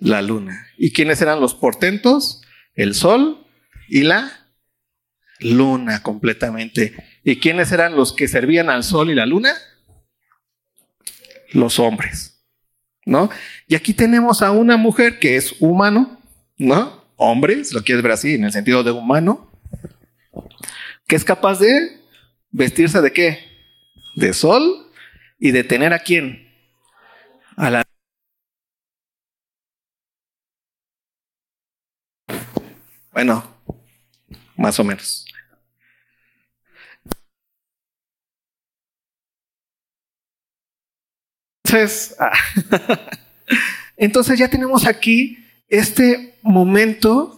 la 0.00 0.22
luna. 0.22 0.66
¿Y 0.78 0.92
quiénes 0.92 1.20
eran 1.20 1.40
los 1.40 1.54
portentos? 1.54 2.42
El 2.74 2.94
sol 2.94 3.46
y 3.88 4.02
la 4.02 4.48
luna 5.40 6.02
completamente. 6.02 6.94
¿Y 7.24 7.36
quiénes 7.40 7.72
eran 7.72 7.94
los 7.94 8.14
que 8.14 8.26
servían 8.26 8.70
al 8.70 8.84
sol 8.84 9.10
y 9.10 9.14
la 9.14 9.26
luna? 9.26 9.52
Los 11.52 11.78
hombres. 11.78 12.42
¿No? 13.04 13.30
Y 13.66 13.74
aquí 13.74 13.92
tenemos 13.92 14.42
a 14.42 14.50
una 14.50 14.76
mujer 14.76 15.18
que 15.18 15.36
es 15.36 15.54
humano, 15.60 16.20
¿no? 16.58 16.97
Hombre, 17.20 17.64
si 17.64 17.74
lo 17.74 17.82
quieres 17.82 18.02
ver 18.02 18.12
así, 18.12 18.34
en 18.34 18.44
el 18.44 18.52
sentido 18.52 18.84
de 18.84 18.92
humano, 18.92 19.50
que 21.08 21.16
es 21.16 21.24
capaz 21.24 21.58
de 21.58 22.00
vestirse 22.52 23.00
de 23.02 23.12
qué? 23.12 23.40
De 24.14 24.32
sol 24.32 24.88
y 25.40 25.50
de 25.50 25.64
tener 25.64 25.92
a 25.92 25.98
quién? 25.98 26.48
A 27.56 27.70
la 27.70 27.84
Bueno, 33.10 33.42
más 34.56 34.78
o 34.78 34.84
menos. 34.84 35.26
Entonces, 41.64 42.14
ah, 42.20 42.32
entonces 43.96 44.38
ya 44.38 44.48
tenemos 44.48 44.86
aquí 44.86 45.47
este 45.68 46.34
momento. 46.42 47.37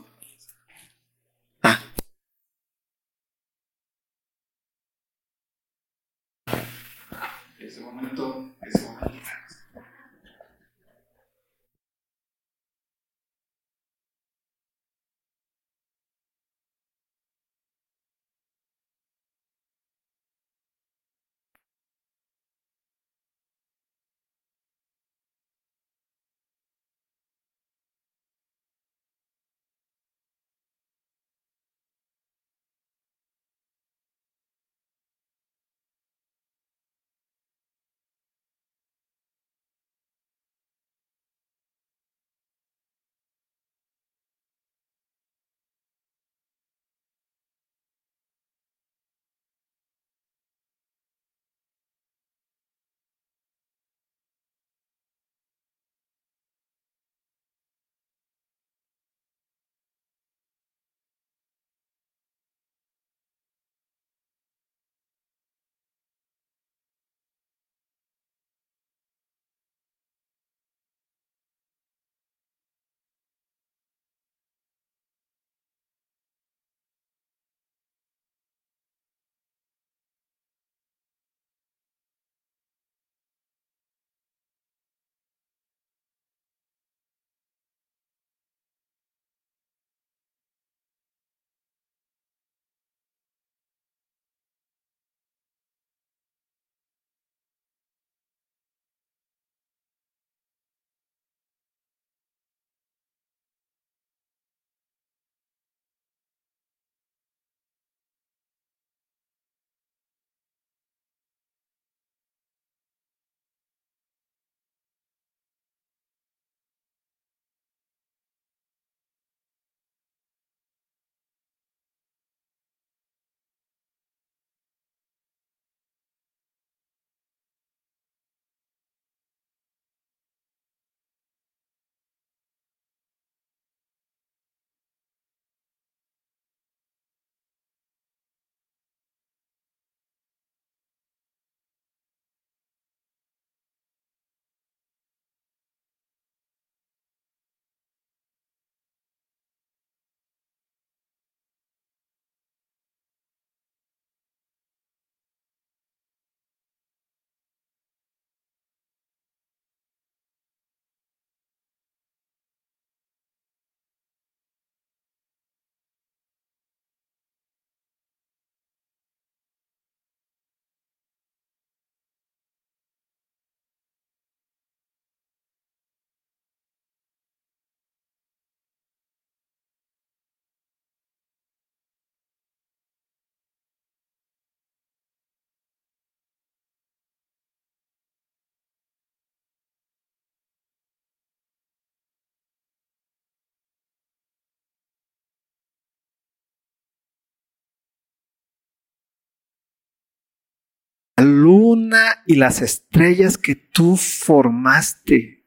Luna 201.21 202.23
y 202.27 202.37
las 202.37 202.63
estrellas 202.63 203.39
que 203.39 203.55
tú 203.55 203.97
formaste. 203.97 205.47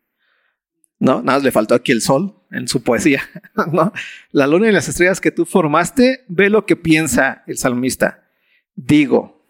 No, 1.00 1.22
nada 1.22 1.38
más 1.38 1.44
le 1.44 1.52
faltó 1.52 1.76
aquí 1.76 1.92
el 1.92 2.02
sol 2.02 2.36
en 2.52 2.68
su 2.68 2.84
poesía. 2.84 3.24
La 4.32 4.48
luna 4.48 4.70
y 4.70 4.72
las 4.72 4.88
estrellas 4.88 5.20
que 5.20 5.32
tú 5.32 5.46
formaste, 5.46 6.24
ve 6.28 6.50
lo 6.50 6.66
que 6.66 6.76
piensa 6.76 7.44
el 7.48 7.58
salmista. 7.58 8.30
Digo, 8.76 9.46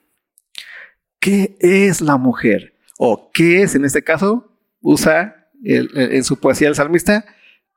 ¿qué 1.20 1.56
es 1.60 2.02
la 2.02 2.18
mujer? 2.18 2.76
O 2.98 3.32
¿qué 3.32 3.62
es, 3.62 3.76
en 3.76 3.86
este 3.86 4.04
caso, 4.04 4.52
usa 4.82 5.50
en 5.64 6.24
su 6.24 6.40
poesía 6.40 6.68
el 6.68 6.76
salmista, 6.76 7.26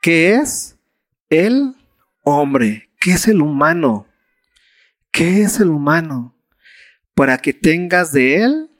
¿qué 0.00 0.34
es 0.34 0.76
el 1.30 1.74
hombre? 2.22 2.90
¿Qué 3.00 3.12
es 3.12 3.28
el 3.28 3.40
humano? 3.42 4.06
¿Qué 5.10 5.42
es 5.42 5.60
el 5.60 5.68
humano? 5.68 6.35
Para 7.16 7.38
que 7.38 7.52
tengas 7.52 8.12
de 8.12 8.44
él 8.44 8.70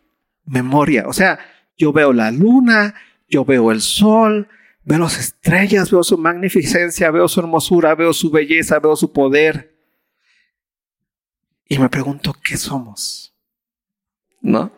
memoria. 0.44 1.08
O 1.08 1.12
sea, 1.12 1.40
yo 1.76 1.92
veo 1.92 2.12
la 2.12 2.30
luna, 2.30 2.94
yo 3.28 3.44
veo 3.44 3.72
el 3.72 3.80
sol, 3.80 4.48
Veo 4.86 5.00
las 5.00 5.18
estrellas, 5.18 5.90
veo 5.90 6.04
su 6.04 6.16
magnificencia, 6.16 7.10
veo 7.10 7.26
su 7.26 7.40
hermosura, 7.40 7.96
veo 7.96 8.12
su 8.12 8.30
belleza, 8.30 8.78
veo 8.78 8.94
su 8.94 9.12
poder. 9.12 9.76
Y 11.68 11.76
me 11.80 11.88
pregunto, 11.88 12.32
¿qué 12.40 12.56
somos? 12.56 13.34
¿No? 14.40 14.70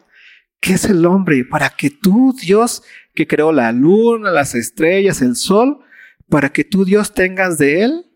¿Qué 0.60 0.72
es 0.72 0.86
el 0.86 1.04
hombre? 1.04 1.44
Para 1.44 1.68
que 1.68 1.90
tú, 1.90 2.34
Dios, 2.40 2.82
que 3.14 3.26
creó 3.26 3.52
la 3.52 3.70
luna, 3.70 4.30
las 4.30 4.54
estrellas, 4.54 5.20
el 5.20 5.36
sol, 5.36 5.84
para 6.30 6.48
que 6.54 6.64
tú, 6.64 6.86
Dios, 6.86 7.12
tengas 7.12 7.58
de 7.58 7.82
él 7.82 8.06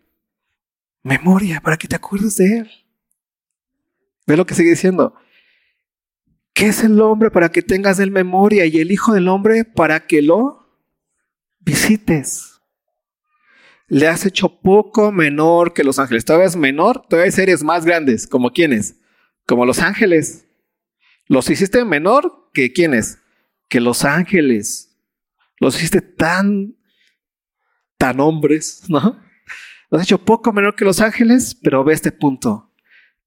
memoria, 1.02 1.60
para 1.60 1.76
que 1.76 1.88
te 1.88 1.96
acuerdes 1.96 2.36
de 2.36 2.56
él. 2.60 2.70
Ve 4.26 4.38
lo 4.38 4.46
que 4.46 4.54
sigue 4.54 4.70
diciendo. 4.70 5.14
¿Qué 6.52 6.66
es 6.66 6.82
el 6.82 7.00
hombre 7.00 7.30
para 7.30 7.50
que 7.50 7.62
tengas 7.62 7.98
él 7.98 8.10
memoria 8.10 8.66
y 8.66 8.78
el 8.78 8.92
Hijo 8.92 9.14
del 9.14 9.28
Hombre 9.28 9.64
para 9.64 10.06
que 10.06 10.22
lo 10.22 10.62
visites. 11.64 12.60
Le 13.88 14.08
has 14.08 14.24
hecho 14.24 14.60
poco 14.60 15.12
menor 15.12 15.74
que 15.74 15.84
los 15.84 15.98
ángeles. 15.98 16.24
Todavía 16.24 16.46
es 16.46 16.56
menor, 16.56 17.02
todavía 17.08 17.26
hay 17.26 17.32
seres 17.32 17.62
más 17.62 17.84
grandes, 17.84 18.26
como 18.26 18.52
quiénes, 18.52 18.96
como 19.46 19.66
los 19.66 19.80
ángeles. 19.80 20.46
Los 21.26 21.50
hiciste 21.50 21.84
menor 21.84 22.50
que 22.54 22.72
quiénes, 22.72 23.18
que 23.68 23.80
los 23.80 24.04
ángeles. 24.04 24.96
Los 25.58 25.76
hiciste 25.76 26.00
tan, 26.00 26.76
tan 27.98 28.20
hombres, 28.20 28.84
¿no? 28.88 29.20
Los 29.90 30.00
has 30.00 30.06
hecho 30.06 30.24
poco 30.24 30.52
menor 30.52 30.74
que 30.74 30.84
los 30.84 31.00
ángeles, 31.00 31.54
pero 31.54 31.84
ve 31.84 31.92
este 31.92 32.12
punto. 32.12 32.72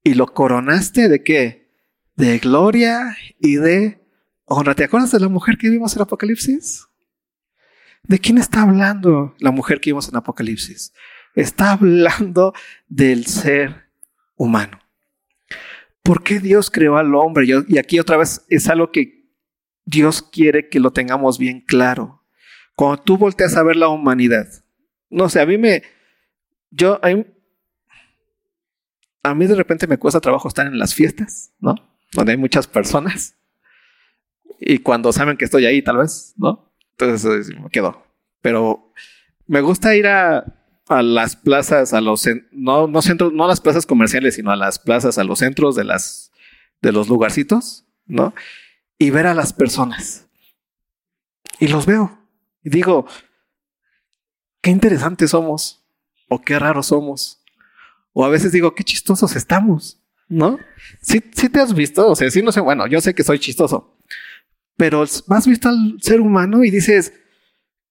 Y 0.02 0.14
lo 0.14 0.26
coronaste 0.26 1.08
de 1.08 1.22
qué? 1.22 1.65
De 2.16 2.38
gloria 2.38 3.16
y 3.38 3.56
de 3.56 4.00
honra. 4.46 4.74
¿Te 4.74 4.84
acuerdas 4.84 5.12
de 5.12 5.20
la 5.20 5.28
mujer 5.28 5.58
que 5.58 5.68
vimos 5.68 5.94
en 5.94 6.02
Apocalipsis? 6.02 6.86
¿De 8.02 8.18
quién 8.18 8.38
está 8.38 8.62
hablando 8.62 9.34
la 9.38 9.50
mujer 9.50 9.80
que 9.80 9.90
vimos 9.90 10.08
en 10.08 10.16
Apocalipsis? 10.16 10.92
Está 11.34 11.72
hablando 11.72 12.54
del 12.88 13.26
ser 13.26 13.90
humano. 14.36 14.78
¿Por 16.02 16.22
qué 16.22 16.40
Dios 16.40 16.70
creó 16.70 16.96
al 16.96 17.14
hombre? 17.14 17.46
Y 17.68 17.78
aquí 17.78 17.98
otra 17.98 18.16
vez 18.16 18.46
es 18.48 18.68
algo 18.68 18.92
que 18.92 19.28
Dios 19.84 20.22
quiere 20.22 20.68
que 20.68 20.80
lo 20.80 20.92
tengamos 20.92 21.38
bien 21.38 21.60
claro. 21.60 22.22
Cuando 22.74 23.02
tú 23.02 23.18
volteas 23.18 23.56
a 23.56 23.62
ver 23.62 23.76
la 23.76 23.88
humanidad, 23.88 24.46
no 25.10 25.28
sé, 25.28 25.40
a 25.40 25.46
mí 25.46 25.58
me, 25.58 25.82
yo, 26.70 27.00
a 29.22 29.34
mí 29.34 29.46
de 29.46 29.54
repente 29.54 29.86
me 29.86 29.98
cuesta 29.98 30.20
trabajo 30.20 30.48
estar 30.48 30.66
en 30.66 30.78
las 30.78 30.94
fiestas, 30.94 31.52
¿no? 31.58 31.74
Donde 32.12 32.32
hay 32.32 32.38
muchas 32.38 32.66
personas. 32.66 33.36
Y 34.60 34.78
cuando 34.78 35.12
saben 35.12 35.36
que 35.36 35.44
estoy 35.44 35.66
ahí, 35.66 35.82
tal 35.82 35.98
vez, 35.98 36.34
¿no? 36.36 36.72
Entonces 36.98 37.54
me 37.60 37.68
quedo. 37.70 38.06
Pero 38.40 38.92
me 39.46 39.60
gusta 39.60 39.94
ir 39.94 40.06
a, 40.06 40.44
a 40.88 41.02
las 41.02 41.36
plazas, 41.36 41.92
a 41.92 42.00
los 42.00 42.26
no, 42.52 42.86
no 42.86 43.02
centros, 43.02 43.32
no 43.32 43.44
a 43.44 43.48
las 43.48 43.60
plazas 43.60 43.86
comerciales, 43.86 44.36
sino 44.36 44.50
a 44.50 44.56
las 44.56 44.78
plazas, 44.78 45.18
a 45.18 45.24
los 45.24 45.40
centros 45.40 45.76
de 45.76 45.84
las 45.84 46.32
de 46.82 46.92
los 46.92 47.08
lugarcitos, 47.08 47.84
¿no? 48.06 48.34
Y 48.98 49.10
ver 49.10 49.26
a 49.26 49.34
las 49.34 49.52
personas. 49.52 50.26
Y 51.58 51.68
los 51.68 51.86
veo. 51.86 52.18
Y 52.62 52.70
digo, 52.70 53.06
qué 54.60 54.70
interesantes 54.70 55.30
somos. 55.30 55.84
O 56.28 56.40
qué 56.40 56.58
raros 56.58 56.86
somos. 56.86 57.42
O 58.12 58.24
a 58.24 58.28
veces 58.28 58.52
digo, 58.52 58.74
qué 58.74 58.84
chistosos 58.84 59.36
estamos. 59.36 60.02
¿No? 60.28 60.58
Sí, 61.00 61.22
sí 61.34 61.48
te 61.48 61.60
has 61.60 61.74
visto. 61.74 62.08
O 62.08 62.16
sea, 62.16 62.30
sí 62.30 62.42
no 62.42 62.52
sé. 62.52 62.60
Bueno, 62.60 62.86
yo 62.86 63.00
sé 63.00 63.14
que 63.14 63.22
soy 63.22 63.38
chistoso 63.38 63.96
pero 64.76 65.02
has 65.02 65.46
visto 65.46 65.68
al 65.68 65.96
ser 66.00 66.20
humano 66.20 66.62
y 66.62 66.70
dices, 66.70 67.12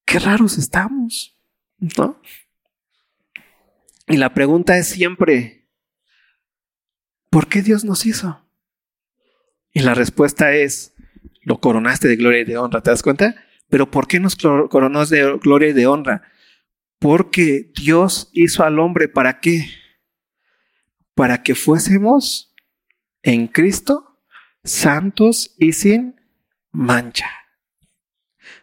qué 0.06 0.20
raros 0.20 0.58
estamos, 0.58 1.36
¿no? 1.98 2.22
Y 4.08 4.18
la 4.18 4.34
pregunta 4.34 4.78
es 4.78 4.88
siempre, 4.88 5.68
¿por 7.32 7.48
qué 7.48 7.64
Dios 7.64 7.84
nos 7.84 8.06
hizo? 8.06 8.46
Y 9.74 9.82
la 9.82 9.96
respuesta 9.96 10.54
es, 10.54 10.94
lo 11.42 11.60
coronaste 11.60 12.08
de 12.08 12.16
gloria 12.16 12.42
y 12.42 12.46
de 12.46 12.58
honra, 12.58 12.82
¿te 12.82 12.92
das 12.92 13.02
cuenta? 13.02 13.36
Pero 13.68 13.90
¿por 13.90 14.08
qué 14.08 14.20
nos 14.20 14.36
coronó 14.36 15.06
de 15.08 15.40
gloria 15.42 15.70
y 15.70 15.74
de 15.74 15.88
honra? 15.88 16.22
Porque 17.00 17.72
Dios 17.76 18.30
hizo 18.32 18.64
al 18.64 18.80
hombre 18.80 19.10
para 19.10 19.40
qué? 19.40 19.68
Para 21.16 21.42
que 21.42 21.56
fuésemos 21.56 22.54
en 23.24 23.48
Cristo 23.48 24.20
santos 24.64 25.56
y 25.58 25.74
sin 25.74 26.20
mancha. 26.72 27.30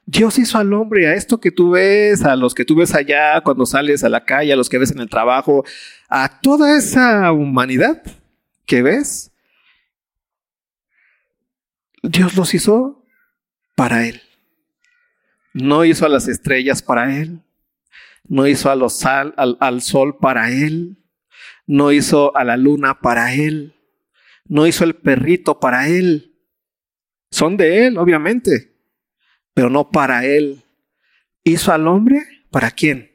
Dios 0.05 0.38
hizo 0.38 0.59
al 0.59 0.73
hombre, 0.73 1.09
a 1.09 1.15
esto 1.15 1.41
que 1.41 1.51
tú 1.51 1.71
ves, 1.71 2.25
a 2.25 2.37
los 2.37 2.55
que 2.55 2.65
tú 2.65 2.75
ves 2.75 2.95
allá 2.95 3.41
cuando 3.41 3.67
sales 3.67 4.05
a 4.05 4.09
la 4.09 4.25
calle, 4.25 4.53
a 4.53 4.57
los 4.57 4.69
que 4.69 4.79
ves 4.79 4.91
en 4.91 5.01
el 5.01 5.09
trabajo, 5.09 5.65
a 6.09 6.41
toda 6.41 6.77
esa 6.77 7.31
humanidad 7.33 8.03
que 8.67 8.83
ves. 8.83 9.33
Dios 12.03 12.37
los 12.37 12.53
hizo 12.53 13.05
para 13.77 14.07
Él. 14.07 14.23
No 15.55 15.85
hizo 15.85 16.05
a 16.05 16.09
las 16.09 16.29
estrellas 16.29 16.83
para 16.83 17.17
Él. 17.17 17.41
No 18.25 18.47
hizo 18.47 18.71
al 18.71 19.83
sol 19.83 20.17
para 20.19 20.51
Él. 20.51 21.02
No 21.66 21.92
hizo 21.92 22.37
a 22.37 22.44
la 22.44 22.57
luna 22.57 23.01
para 23.01 23.35
Él. 23.35 23.75
No 24.44 24.66
hizo 24.66 24.85
el 24.85 24.94
perrito 24.94 25.61
para 25.61 25.88
Él 25.88 26.33
son 27.33 27.57
de 27.57 27.87
Él, 27.87 27.96
obviamente, 27.96 28.77
pero 29.55 29.70
no 29.70 29.90
para 29.90 30.27
Él. 30.27 30.62
¿Hizo 31.42 31.72
al 31.72 31.88
hombre? 31.88 32.22
¿Para 32.51 32.70
quién? 32.70 33.11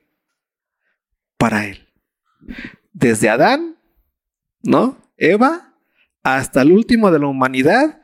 Para 1.38 1.67
Él. 1.67 1.88
Desde 2.91 3.29
Adán, 3.29 3.77
¿no? 4.63 4.97
Eva, 5.17 5.75
hasta 6.23 6.63
el 6.63 6.71
último 6.71 7.12
de 7.12 7.19
la 7.19 7.27
humanidad, 7.27 8.01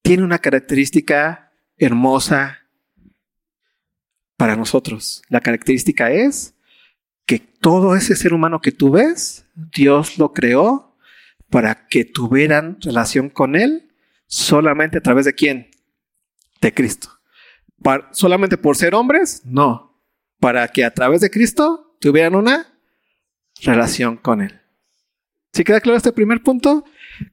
tiene 0.00 0.24
una 0.24 0.38
característica 0.38 1.52
hermosa 1.76 2.60
para 4.38 4.56
nosotros. 4.56 5.22
La 5.28 5.42
característica 5.42 6.10
es 6.10 6.54
que 7.26 7.38
todo 7.38 7.94
ese 7.94 8.16
ser 8.16 8.32
humano 8.32 8.62
que 8.62 8.72
tú 8.72 8.90
ves, 8.90 9.39
Dios 9.74 10.18
lo 10.18 10.32
creó 10.32 10.96
para 11.50 11.86
que 11.88 12.04
tuvieran 12.04 12.78
relación 12.80 13.28
con 13.28 13.56
Él 13.56 13.92
solamente 14.26 14.98
a 14.98 15.02
través 15.02 15.24
de 15.24 15.34
quién? 15.34 15.70
De 16.60 16.72
Cristo. 16.72 17.08
¿Solamente 18.12 18.56
por 18.56 18.76
ser 18.76 18.94
hombres? 18.94 19.42
No. 19.44 20.00
Para 20.38 20.68
que 20.68 20.84
a 20.84 20.92
través 20.92 21.20
de 21.20 21.30
Cristo 21.30 21.96
tuvieran 22.00 22.34
una 22.34 22.78
relación 23.62 24.16
con 24.16 24.42
Él. 24.42 24.60
¿Sí 25.52 25.64
queda 25.64 25.80
claro 25.80 25.96
este 25.96 26.12
primer 26.12 26.42
punto? 26.42 26.84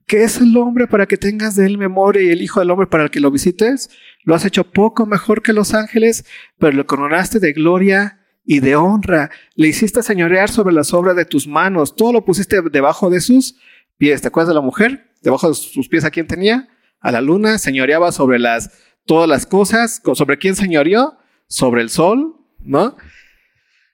Que 0.08 0.24
es 0.24 0.38
el 0.38 0.58
hombre 0.58 0.88
para 0.88 1.06
que 1.06 1.18
tengas 1.18 1.56
de 1.56 1.66
él 1.66 1.78
memoria 1.78 2.22
y 2.24 2.30
el 2.30 2.42
Hijo 2.42 2.60
del 2.60 2.72
Hombre 2.72 2.88
para 2.88 3.04
el 3.04 3.12
que 3.12 3.20
lo 3.20 3.30
visites. 3.30 3.90
Lo 4.24 4.34
has 4.34 4.44
hecho 4.44 4.64
poco 4.72 5.06
mejor 5.06 5.44
que 5.44 5.54
los 5.54 5.74
ángeles, 5.74 6.26
pero 6.58 6.76
lo 6.76 6.88
coronaste 6.88 7.40
de 7.40 7.54
gloria 7.54 8.20
y 8.48 8.62
de 8.62 8.76
honra. 8.76 9.30
Le 9.54 9.68
hiciste 9.68 10.02
señorear 10.02 10.50
sobre 10.50 10.74
las 10.74 10.92
obras 10.96 11.16
de 11.16 11.26
tus 11.26 11.46
manos. 11.46 11.96
Todo 11.96 12.14
lo 12.14 12.26
pusiste 12.26 12.64
debajo 12.72 13.12
de 13.12 13.22
sus 13.22 13.58
pies. 13.98 14.22
¿Te 14.22 14.30
acuerdas 14.30 14.48
de 14.48 14.56
la 14.56 14.62
mujer? 14.62 15.12
Debajo 15.22 15.50
de 15.50 15.54
sus 15.54 15.88
pies 15.88 16.04
a 16.04 16.10
quién 16.10 16.26
tenía? 16.26 16.68
a 17.00 17.12
la 17.12 17.22
luna, 17.22 17.58
señoreaba 17.58 18.12
sobre 18.12 18.40
las, 18.40 18.72
todas 19.06 19.30
las 19.30 19.46
cosas. 19.46 20.02
¿Sobre 20.14 20.38
quién 20.38 20.56
señoreó? 20.56 21.18
Sobre 21.48 21.82
el 21.82 21.90
sol, 21.90 22.36
¿no? 22.60 22.98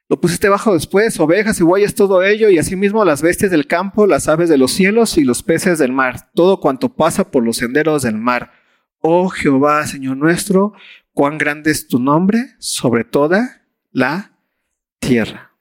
Lo 0.09 0.19
pusiste 0.19 0.49
bajo 0.49 0.73
después, 0.73 1.19
ovejas 1.19 1.59
y 1.59 1.63
bueyes, 1.63 1.95
todo 1.95 2.23
ello, 2.23 2.49
y 2.49 2.57
asimismo 2.57 3.05
las 3.05 3.21
bestias 3.21 3.51
del 3.51 3.67
campo, 3.67 4.05
las 4.05 4.27
aves 4.27 4.49
de 4.49 4.57
los 4.57 4.71
cielos 4.71 5.17
y 5.17 5.23
los 5.23 5.43
peces 5.43 5.79
del 5.79 5.91
mar, 5.91 6.29
todo 6.35 6.59
cuanto 6.59 6.89
pasa 6.89 7.31
por 7.31 7.43
los 7.43 7.57
senderos 7.57 8.03
del 8.03 8.17
mar. 8.17 8.51
Oh 8.99 9.29
Jehová, 9.29 9.87
Señor 9.87 10.17
nuestro, 10.17 10.73
cuán 11.13 11.37
grande 11.37 11.71
es 11.71 11.87
tu 11.87 11.99
nombre 11.99 12.55
sobre 12.59 13.05
toda 13.05 13.65
la 13.91 14.32
tierra. 15.07 15.51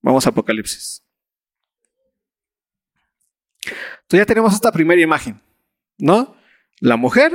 Vamos 0.00 0.26
a 0.26 0.30
Apocalipsis. 0.30 1.02
Entonces 3.64 4.20
ya 4.20 4.26
tenemos 4.26 4.52
esta 4.52 4.72
primera 4.72 5.00
imagen, 5.00 5.40
¿no? 5.98 6.36
La 6.80 6.96
mujer 6.96 7.32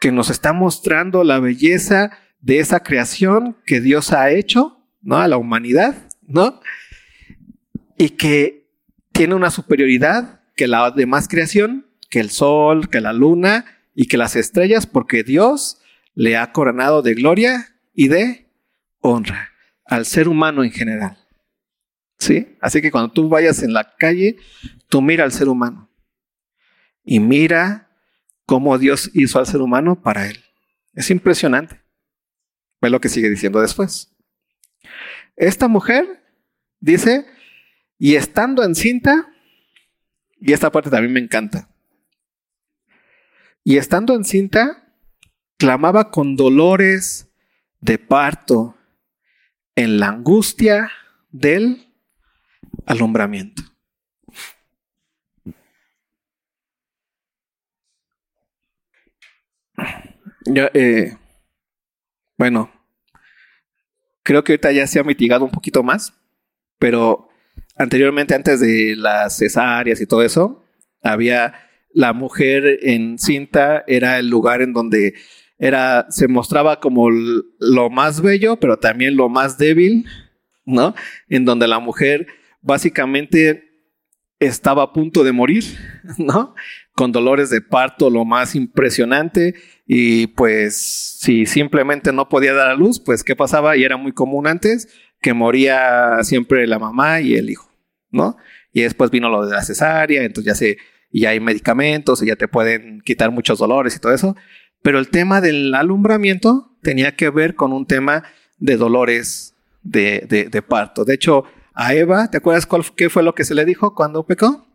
que 0.00 0.12
nos 0.12 0.30
está 0.30 0.52
mostrando 0.52 1.24
la 1.24 1.40
belleza 1.40 2.18
de 2.40 2.60
esa 2.60 2.80
creación 2.80 3.56
que 3.66 3.80
Dios 3.80 4.12
ha 4.12 4.30
hecho, 4.30 4.78
¿no? 5.00 5.16
A 5.16 5.28
la 5.28 5.38
humanidad, 5.38 5.96
¿no? 6.22 6.60
Y 7.96 8.10
que 8.10 8.68
tiene 9.12 9.34
una 9.34 9.50
superioridad 9.50 10.40
que 10.54 10.68
la 10.68 10.90
demás 10.90 11.26
creación, 11.28 11.86
que 12.10 12.20
el 12.20 12.30
sol, 12.30 12.88
que 12.90 13.00
la 13.00 13.12
luna 13.12 13.64
y 13.94 14.06
que 14.06 14.16
las 14.16 14.36
estrellas, 14.36 14.86
porque 14.86 15.24
Dios 15.24 15.80
le 16.14 16.36
ha 16.36 16.52
coronado 16.52 17.02
de 17.02 17.14
gloria 17.14 17.74
y 17.94 18.08
de 18.08 18.47
honra 19.00 19.52
al 19.84 20.04
ser 20.04 20.28
humano 20.28 20.64
en 20.64 20.70
general. 20.70 21.16
¿Sí? 22.18 22.56
Así 22.60 22.82
que 22.82 22.90
cuando 22.90 23.12
tú 23.12 23.28
vayas 23.28 23.62
en 23.62 23.72
la 23.72 23.94
calle, 23.96 24.36
tú 24.88 25.00
mira 25.00 25.24
al 25.24 25.32
ser 25.32 25.48
humano 25.48 25.88
y 27.04 27.20
mira 27.20 27.90
cómo 28.44 28.76
Dios 28.78 29.10
hizo 29.14 29.38
al 29.38 29.46
ser 29.46 29.60
humano 29.60 30.02
para 30.02 30.26
él. 30.26 30.44
Es 30.94 31.10
impresionante. 31.10 31.80
Ve 32.80 32.90
lo 32.90 33.00
que 33.00 33.08
sigue 33.08 33.30
diciendo 33.30 33.60
después. 33.60 34.14
Esta 35.36 35.68
mujer 35.68 36.24
dice, 36.80 37.26
y 37.98 38.16
estando 38.16 38.62
encinta, 38.64 39.32
y 40.40 40.52
esta 40.52 40.70
parte 40.70 40.90
también 40.90 41.12
me 41.12 41.20
encanta, 41.20 41.68
y 43.64 43.76
estando 43.76 44.14
encinta, 44.14 44.94
clamaba 45.58 46.10
con 46.10 46.36
dolores 46.36 47.28
de 47.80 47.98
parto 47.98 48.77
en 49.78 50.00
la 50.00 50.08
angustia 50.08 50.90
del 51.30 51.86
alumbramiento. 52.84 53.62
Eh, 60.74 61.16
bueno, 62.36 62.72
creo 64.24 64.42
que 64.42 64.54
ahorita 64.54 64.72
ya 64.72 64.88
se 64.88 64.98
ha 64.98 65.04
mitigado 65.04 65.44
un 65.44 65.52
poquito 65.52 65.84
más, 65.84 66.12
pero 66.80 67.28
anteriormente, 67.76 68.34
antes 68.34 68.58
de 68.58 68.96
las 68.96 69.36
cesáreas 69.36 70.00
y 70.00 70.06
todo 70.06 70.22
eso, 70.24 70.64
había 71.04 71.54
la 71.92 72.12
mujer 72.12 72.80
en 72.82 73.16
cinta, 73.20 73.84
era 73.86 74.18
el 74.18 74.28
lugar 74.28 74.60
en 74.60 74.72
donde 74.72 75.14
era, 75.58 76.06
se 76.10 76.28
mostraba 76.28 76.80
como 76.80 77.10
lo 77.10 77.90
más 77.90 78.20
bello, 78.20 78.56
pero 78.60 78.78
también 78.78 79.16
lo 79.16 79.28
más 79.28 79.58
débil, 79.58 80.06
¿no? 80.64 80.94
En 81.28 81.44
donde 81.44 81.66
la 81.66 81.80
mujer 81.80 82.26
básicamente 82.60 83.64
estaba 84.40 84.84
a 84.84 84.92
punto 84.92 85.24
de 85.24 85.32
morir, 85.32 85.64
¿no? 86.18 86.54
Con 86.94 87.12
dolores 87.12 87.50
de 87.50 87.60
parto 87.60 88.10
lo 88.10 88.24
más 88.24 88.54
impresionante 88.54 89.54
y 89.86 90.28
pues 90.28 90.76
si 91.20 91.46
simplemente 91.46 92.12
no 92.12 92.28
podía 92.28 92.54
dar 92.54 92.68
a 92.68 92.74
luz, 92.74 93.00
pues 93.00 93.24
¿qué 93.24 93.34
pasaba? 93.34 93.76
Y 93.76 93.84
era 93.84 93.96
muy 93.96 94.12
común 94.12 94.46
antes 94.46 94.88
que 95.20 95.34
moría 95.34 96.18
siempre 96.22 96.66
la 96.66 96.78
mamá 96.78 97.20
y 97.20 97.34
el 97.34 97.50
hijo, 97.50 97.70
¿no? 98.10 98.36
Y 98.72 98.82
después 98.82 99.10
vino 99.10 99.28
lo 99.28 99.44
de 99.44 99.52
la 99.52 99.64
cesárea, 99.64 100.22
entonces 100.22 100.52
ya 100.52 100.54
se 100.54 100.78
ya 101.10 101.30
hay 101.30 101.40
medicamentos 101.40 102.22
y 102.22 102.26
ya 102.26 102.36
te 102.36 102.48
pueden 102.48 103.00
quitar 103.00 103.30
muchos 103.30 103.58
dolores 103.58 103.96
y 103.96 103.98
todo 103.98 104.12
eso, 104.12 104.36
pero 104.82 104.98
el 104.98 105.08
tema 105.08 105.40
del 105.40 105.74
alumbramiento 105.74 106.76
tenía 106.82 107.16
que 107.16 107.30
ver 107.30 107.54
con 107.54 107.72
un 107.72 107.86
tema 107.86 108.24
de 108.58 108.76
dolores 108.76 109.54
de, 109.82 110.26
de 110.50 110.62
parto. 110.62 111.04
De 111.04 111.14
hecho, 111.14 111.44
a 111.80 111.94
Eva, 111.94 112.28
¿te 112.28 112.38
acuerdas 112.38 112.66
qué 112.96 113.08
fue 113.08 113.22
lo 113.22 113.36
que 113.36 113.44
se 113.44 113.54
le 113.54 113.64
dijo 113.64 113.94
cuando 113.94 114.26
pecó? 114.26 114.66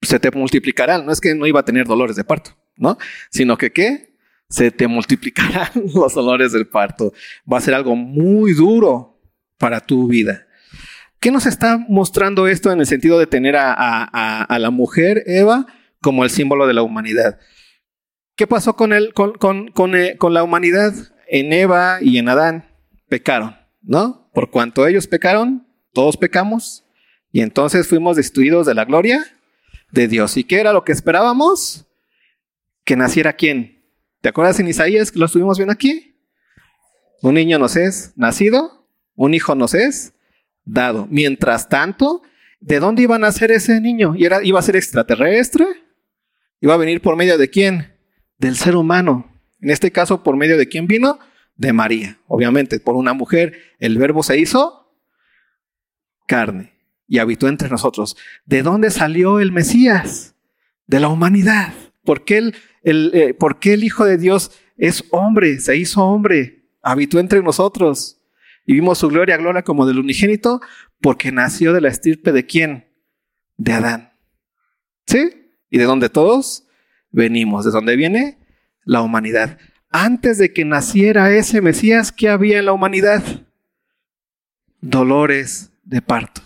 Se 0.00 0.20
te 0.20 0.30
multiplicarán, 0.30 1.04
no 1.04 1.10
es 1.10 1.20
que 1.20 1.34
no 1.34 1.44
iba 1.44 1.58
a 1.58 1.64
tener 1.64 1.84
dolores 1.84 2.14
de 2.14 2.22
parto, 2.22 2.56
¿no? 2.76 2.98
Sino 3.30 3.58
que 3.58 3.72
qué? 3.72 4.14
Se 4.48 4.70
te 4.70 4.86
multiplicarán 4.86 5.70
los 5.92 6.14
dolores 6.14 6.52
del 6.52 6.68
parto. 6.68 7.12
Va 7.52 7.58
a 7.58 7.60
ser 7.60 7.74
algo 7.74 7.96
muy 7.96 8.52
duro 8.52 9.20
para 9.58 9.80
tu 9.80 10.06
vida. 10.06 10.46
¿Qué 11.18 11.32
nos 11.32 11.46
está 11.46 11.78
mostrando 11.88 12.46
esto 12.46 12.70
en 12.70 12.78
el 12.78 12.86
sentido 12.86 13.18
de 13.18 13.26
tener 13.26 13.56
a, 13.56 13.72
a, 13.72 14.58
la 14.60 14.70
mujer, 14.70 15.24
Eva, 15.26 15.66
como 16.00 16.24
el 16.24 16.30
símbolo 16.30 16.66
de 16.66 16.74
la 16.74 16.82
humanidad? 16.82 17.38
¿Qué 18.36 18.46
pasó 18.46 18.76
con, 18.76 18.92
el, 18.92 19.12
con, 19.12 19.32
con, 19.32 19.68
con, 19.68 19.96
eh, 19.96 20.16
con 20.16 20.34
la 20.34 20.42
humanidad 20.42 20.94
en 21.28 21.52
Eva 21.52 21.98
y 22.00 22.18
en 22.18 22.28
Adán? 22.28 22.68
pecaron, 23.08 23.56
¿no? 23.82 24.30
Por 24.32 24.50
cuanto 24.50 24.86
ellos 24.86 25.06
pecaron, 25.06 25.66
todos 25.92 26.16
pecamos 26.16 26.84
y 27.32 27.40
entonces 27.40 27.86
fuimos 27.86 28.16
destituidos 28.16 28.66
de 28.66 28.74
la 28.74 28.84
gloria 28.84 29.24
de 29.90 30.08
Dios. 30.08 30.36
¿Y 30.36 30.44
qué 30.44 30.60
era 30.60 30.72
lo 30.72 30.84
que 30.84 30.92
esperábamos? 30.92 31.86
Que 32.84 32.96
naciera 32.96 33.32
quién? 33.32 33.82
¿Te 34.20 34.28
acuerdas 34.28 34.60
en 34.60 34.68
Isaías 34.68 35.10
que 35.10 35.18
lo 35.18 35.26
estuvimos 35.26 35.58
viendo 35.58 35.72
aquí? 35.72 36.16
Un 37.22 37.34
niño 37.34 37.58
nos 37.58 37.76
es 37.76 38.12
nacido, 38.16 38.86
un 39.14 39.34
hijo 39.34 39.54
nos 39.54 39.74
es 39.74 40.12
dado. 40.64 41.06
Mientras 41.10 41.68
tanto, 41.68 42.22
¿de 42.60 42.78
dónde 42.78 43.02
iba 43.02 43.16
a 43.16 43.18
nacer 43.20 43.50
ese 43.50 43.80
niño? 43.80 44.14
¿Y 44.16 44.24
era, 44.24 44.42
iba 44.44 44.58
a 44.58 44.62
ser 44.62 44.76
extraterrestre? 44.76 45.66
¿Iba 46.60 46.74
a 46.74 46.78
venir 46.78 47.00
por 47.00 47.16
medio 47.16 47.38
de 47.38 47.50
quién? 47.50 47.94
Del 48.38 48.56
ser 48.56 48.76
humano. 48.76 49.32
En 49.60 49.70
este 49.70 49.90
caso, 49.90 50.22
por 50.22 50.36
medio 50.36 50.56
de 50.56 50.68
quién 50.68 50.86
vino? 50.86 51.18
de 51.58 51.72
María. 51.74 52.18
Obviamente, 52.26 52.80
por 52.80 52.94
una 52.94 53.12
mujer, 53.12 53.74
el 53.78 53.98
verbo 53.98 54.22
se 54.22 54.38
hizo 54.38 54.94
carne 56.26 56.72
y 57.06 57.18
habitó 57.18 57.48
entre 57.48 57.68
nosotros. 57.68 58.16
¿De 58.46 58.62
dónde 58.62 58.90
salió 58.90 59.40
el 59.40 59.52
Mesías? 59.52 60.36
De 60.86 61.00
la 61.00 61.08
humanidad. 61.08 61.74
¿Por 62.04 62.24
qué 62.24 62.38
el, 62.38 62.54
el, 62.82 63.10
eh, 63.12 63.34
¿por 63.34 63.58
qué 63.58 63.74
el 63.74 63.84
Hijo 63.84 64.04
de 64.04 64.16
Dios 64.16 64.52
es 64.78 65.04
hombre? 65.10 65.58
Se 65.58 65.76
hizo 65.76 66.02
hombre, 66.02 66.64
habitó 66.80 67.18
entre 67.18 67.42
nosotros. 67.42 68.20
Y 68.64 68.74
vimos 68.74 68.98
su 68.98 69.08
gloria, 69.08 69.36
gloria 69.36 69.62
como 69.62 69.84
del 69.86 69.98
unigénito, 69.98 70.60
porque 71.00 71.32
nació 71.32 71.72
de 71.72 71.80
la 71.80 71.88
estirpe 71.88 72.32
de 72.32 72.46
quién? 72.46 72.88
De 73.56 73.72
Adán. 73.72 74.12
¿Sí? 75.06 75.47
¿Y 75.70 75.78
de 75.78 75.84
dónde 75.84 76.08
todos 76.08 76.66
venimos? 77.10 77.64
¿De 77.64 77.70
dónde 77.70 77.96
viene? 77.96 78.38
La 78.84 79.02
humanidad 79.02 79.58
antes 79.90 80.38
de 80.38 80.52
que 80.52 80.64
naciera 80.64 81.32
ese 81.32 81.60
Mesías, 81.60 82.12
¿qué 82.12 82.28
había 82.28 82.58
en 82.58 82.66
la 82.66 82.72
humanidad? 82.72 83.22
Dolores 84.80 85.72
de 85.84 86.02
parto. 86.02 86.42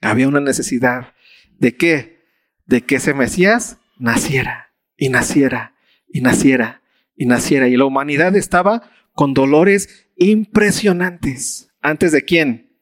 Había 0.00 0.28
una 0.28 0.40
necesidad. 0.40 1.14
¿De 1.58 1.76
qué? 1.76 2.20
De 2.66 2.82
que 2.82 2.96
ese 2.96 3.14
Mesías 3.14 3.78
naciera 3.98 4.72
y 4.96 5.08
naciera 5.08 5.74
y 6.08 6.20
naciera 6.20 6.82
y 7.16 7.26
naciera. 7.26 7.68
Y 7.68 7.76
la 7.76 7.86
humanidad 7.86 8.36
estaba 8.36 8.90
con 9.14 9.34
dolores 9.34 10.08
impresionantes. 10.16 11.70
¿Antes 11.80 12.12
de 12.12 12.24
quién? 12.24 12.76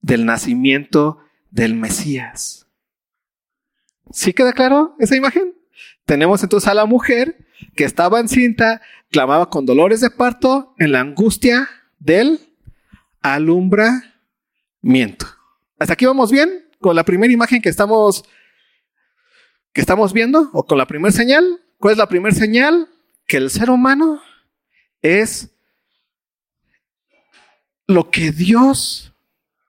Del 0.00 0.24
nacimiento 0.24 1.18
del 1.50 1.74
Mesías. 1.74 2.57
¿Sí 4.12 4.32
queda 4.32 4.52
claro 4.52 4.94
esa 4.98 5.16
imagen? 5.16 5.54
Tenemos 6.04 6.42
entonces 6.42 6.68
a 6.68 6.74
la 6.74 6.86
mujer 6.86 7.46
que 7.76 7.84
estaba 7.84 8.20
encinta, 8.20 8.80
clamaba 9.10 9.50
con 9.50 9.66
dolores 9.66 10.00
de 10.00 10.10
parto 10.10 10.74
en 10.78 10.92
la 10.92 11.00
angustia 11.00 11.68
del 11.98 12.40
alumbramiento. 13.20 15.26
¿Hasta 15.78 15.92
aquí 15.92 16.06
vamos 16.06 16.30
bien? 16.30 16.68
Con 16.80 16.96
la 16.96 17.04
primera 17.04 17.32
imagen 17.32 17.60
que 17.60 17.68
estamos, 17.68 18.24
que 19.72 19.80
estamos 19.80 20.12
viendo, 20.12 20.50
o 20.52 20.64
con 20.64 20.78
la 20.78 20.86
primera 20.86 21.12
señal. 21.12 21.60
¿Cuál 21.78 21.92
es 21.92 21.98
la 21.98 22.08
primera 22.08 22.34
señal? 22.34 22.88
Que 23.26 23.36
el 23.36 23.50
ser 23.50 23.70
humano 23.70 24.20
es 25.02 25.50
lo 27.86 28.10
que 28.10 28.32
Dios 28.32 29.12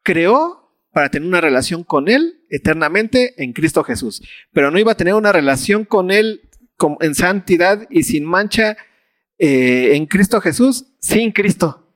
creó 0.04 0.72
para 0.92 1.10
tener 1.10 1.28
una 1.28 1.42
relación 1.42 1.84
con 1.84 2.08
Él 2.08 2.39
eternamente 2.50 3.42
en 3.42 3.54
Cristo 3.54 3.84
Jesús. 3.84 4.22
Pero 4.52 4.72
no 4.72 4.80
iba 4.80 4.92
a 4.92 4.98
tener 4.98 5.14
una 5.14 5.32
relación 5.32 5.86
con 5.86 6.12
Él 6.12 6.50
en 7.02 7.16
santidad 7.16 7.88
y 7.90 8.04
sin 8.04 8.26
mancha 8.26 8.78
eh, 9.38 9.96
en 9.96 10.06
Cristo 10.06 10.42
Jesús, 10.42 10.86
sin 11.00 11.32
Cristo. 11.32 11.94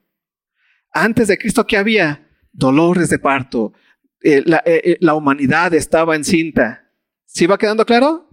Antes 0.92 1.28
de 1.28 1.38
Cristo, 1.38 1.66
¿qué 1.66 1.78
había? 1.78 2.28
Dolores 2.52 3.10
de 3.10 3.20
parto. 3.20 3.74
Eh, 4.22 4.44
eh, 4.66 4.98
la, 5.02 5.16
humanidad 5.16 5.74
estaba 5.74 6.16
encinta. 6.16 6.90
¿Sí 7.26 7.46
va 7.46 7.58
quedando 7.58 7.86
claro? 7.86 8.30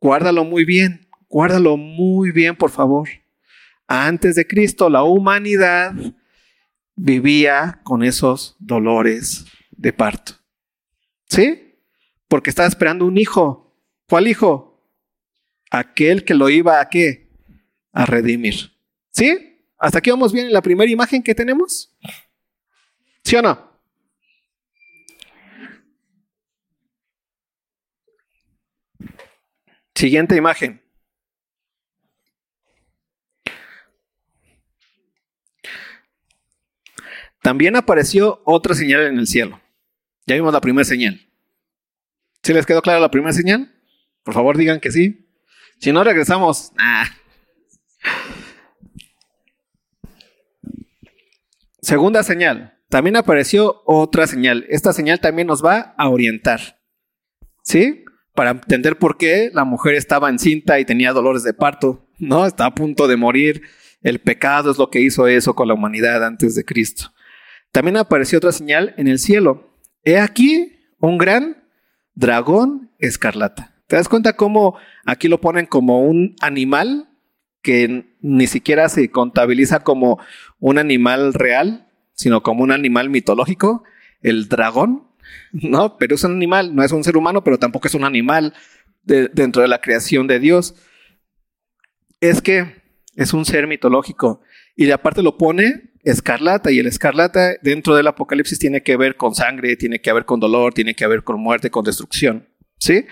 Guárdalo 0.00 0.44
muy 0.44 0.64
bien, 0.64 1.08
guárdalo 1.28 1.76
muy 1.76 2.30
bien, 2.30 2.56
por 2.56 2.70
favor. 2.70 3.08
Antes 3.86 4.36
de 4.36 4.46
Cristo, 4.46 4.88
la 4.88 5.02
humanidad 5.02 5.92
vivía 6.94 7.80
con 7.82 8.02
esos 8.02 8.56
dolores 8.58 9.44
de 9.72 9.92
parto. 9.92 10.39
¿Sí? 11.30 11.78
Porque 12.28 12.50
estaba 12.50 12.68
esperando 12.68 13.06
un 13.06 13.16
hijo. 13.16 13.74
¿Cuál 14.06 14.28
hijo? 14.28 14.70
aquel 15.70 16.24
que 16.24 16.34
lo 16.34 16.50
iba 16.50 16.80
a 16.80 16.88
qué? 16.88 17.30
A 17.92 18.04
redimir. 18.04 18.72
¿Sí? 19.10 19.66
¿Hasta 19.78 19.98
aquí 19.98 20.10
vamos 20.10 20.32
bien 20.32 20.46
en 20.46 20.52
la 20.52 20.62
primera 20.62 20.90
imagen 20.90 21.22
que 21.22 21.34
tenemos? 21.34 21.96
¿Sí 23.24 23.36
o 23.36 23.42
no? 23.42 23.70
Siguiente 29.94 30.36
imagen. 30.36 30.82
También 37.42 37.76
apareció 37.76 38.42
otra 38.44 38.74
señal 38.74 39.06
en 39.06 39.18
el 39.18 39.26
cielo. 39.26 39.60
Ya 40.26 40.34
vimos 40.34 40.52
la 40.52 40.60
primera 40.60 40.84
señal. 40.84 41.20
¿Sí 42.42 42.52
les 42.52 42.66
quedó 42.66 42.82
clara 42.82 43.00
la 43.00 43.10
primera 43.10 43.32
señal? 43.32 43.74
Por 44.22 44.34
favor, 44.34 44.56
digan 44.56 44.80
que 44.80 44.90
sí. 44.90 45.28
Si 45.78 45.92
no, 45.92 46.04
regresamos. 46.04 46.72
Ah. 46.78 47.06
Segunda 51.80 52.22
señal. 52.22 52.78
También 52.88 53.16
apareció 53.16 53.82
otra 53.86 54.26
señal. 54.26 54.66
Esta 54.68 54.92
señal 54.92 55.20
también 55.20 55.46
nos 55.46 55.64
va 55.64 55.94
a 55.96 56.08
orientar. 56.08 56.80
¿Sí? 57.62 58.04
Para 58.34 58.50
entender 58.50 58.98
por 58.98 59.16
qué 59.16 59.50
la 59.52 59.64
mujer 59.64 59.94
estaba 59.94 60.28
encinta 60.28 60.80
y 60.80 60.84
tenía 60.84 61.12
dolores 61.12 61.42
de 61.42 61.54
parto. 61.54 62.08
¿No? 62.18 62.46
Está 62.46 62.66
a 62.66 62.74
punto 62.74 63.08
de 63.08 63.16
morir. 63.16 63.62
El 64.02 64.20
pecado 64.20 64.70
es 64.70 64.78
lo 64.78 64.90
que 64.90 65.00
hizo 65.00 65.26
eso 65.28 65.54
con 65.54 65.68
la 65.68 65.74
humanidad 65.74 66.24
antes 66.24 66.54
de 66.54 66.64
Cristo. 66.64 67.12
También 67.72 67.96
apareció 67.96 68.38
otra 68.38 68.52
señal 68.52 68.94
en 68.96 69.08
el 69.08 69.18
cielo. 69.18 69.69
He 70.04 70.18
aquí 70.18 70.76
un 70.98 71.18
gran 71.18 71.64
dragón 72.14 72.90
escarlata. 72.98 73.74
¿Te 73.86 73.96
das 73.96 74.08
cuenta 74.08 74.34
cómo 74.34 74.76
aquí 75.04 75.28
lo 75.28 75.40
ponen 75.40 75.66
como 75.66 76.02
un 76.02 76.36
animal 76.40 77.08
que 77.62 78.16
ni 78.20 78.46
siquiera 78.46 78.88
se 78.88 79.10
contabiliza 79.10 79.80
como 79.80 80.18
un 80.58 80.78
animal 80.78 81.34
real, 81.34 81.88
sino 82.14 82.42
como 82.42 82.62
un 82.62 82.72
animal 82.72 83.10
mitológico? 83.10 83.84
El 84.22 84.48
dragón, 84.48 85.08
¿no? 85.52 85.98
Pero 85.98 86.14
es 86.14 86.24
un 86.24 86.32
animal, 86.32 86.74
no 86.74 86.82
es 86.82 86.92
un 86.92 87.04
ser 87.04 87.16
humano, 87.16 87.42
pero 87.42 87.58
tampoco 87.58 87.88
es 87.88 87.94
un 87.94 88.04
animal 88.04 88.54
dentro 89.02 89.62
de 89.62 89.68
la 89.68 89.80
creación 89.80 90.26
de 90.26 90.38
Dios. 90.38 90.74
Es 92.20 92.40
que 92.42 92.80
es 93.16 93.32
un 93.32 93.44
ser 93.44 93.66
mitológico 93.66 94.40
y 94.76 94.90
aparte 94.90 95.22
lo 95.22 95.36
pone 95.36 95.90
escarlata 96.02 96.70
y 96.70 96.78
el 96.78 96.86
escarlata 96.86 97.56
dentro 97.62 97.94
del 97.94 98.06
apocalipsis 98.06 98.58
tiene 98.58 98.82
que 98.82 98.96
ver 98.96 99.16
con 99.16 99.34
sangre, 99.34 99.76
tiene 99.76 100.00
que 100.00 100.12
ver 100.12 100.24
con 100.24 100.40
dolor, 100.40 100.72
tiene 100.72 100.94
que 100.94 101.06
ver 101.06 101.22
con 101.22 101.40
muerte, 101.40 101.70
con 101.70 101.84
destrucción, 101.84 102.48
¿sí? 102.78 103.06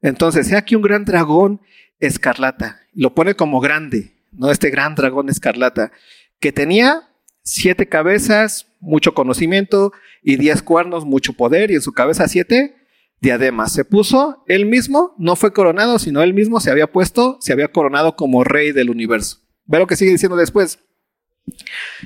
Entonces, 0.00 0.52
aquí 0.52 0.76
un 0.76 0.82
gran 0.82 1.04
dragón 1.04 1.60
escarlata, 1.98 2.80
lo 2.92 3.14
pone 3.14 3.34
como 3.34 3.60
grande, 3.60 4.14
¿no? 4.32 4.50
Este 4.50 4.70
gran 4.70 4.94
dragón 4.94 5.28
escarlata, 5.28 5.90
que 6.38 6.52
tenía 6.52 7.08
siete 7.42 7.88
cabezas, 7.88 8.68
mucho 8.80 9.14
conocimiento, 9.14 9.92
y 10.22 10.36
diez 10.36 10.62
cuernos, 10.62 11.04
mucho 11.04 11.32
poder, 11.32 11.70
y 11.70 11.74
en 11.74 11.82
su 11.82 11.92
cabeza 11.92 12.28
siete 12.28 12.76
diademas. 13.20 13.72
Se 13.72 13.84
puso 13.84 14.44
él 14.46 14.66
mismo, 14.66 15.14
no 15.18 15.34
fue 15.34 15.52
coronado, 15.52 15.98
sino 15.98 16.22
él 16.22 16.34
mismo 16.34 16.60
se 16.60 16.70
había 16.70 16.92
puesto, 16.92 17.38
se 17.40 17.52
había 17.52 17.68
coronado 17.68 18.14
como 18.14 18.44
rey 18.44 18.72
del 18.72 18.90
universo. 18.90 19.40
Ve 19.64 19.78
lo 19.78 19.86
que 19.86 19.96
sigue 19.96 20.12
diciendo 20.12 20.36
después. 20.36 20.78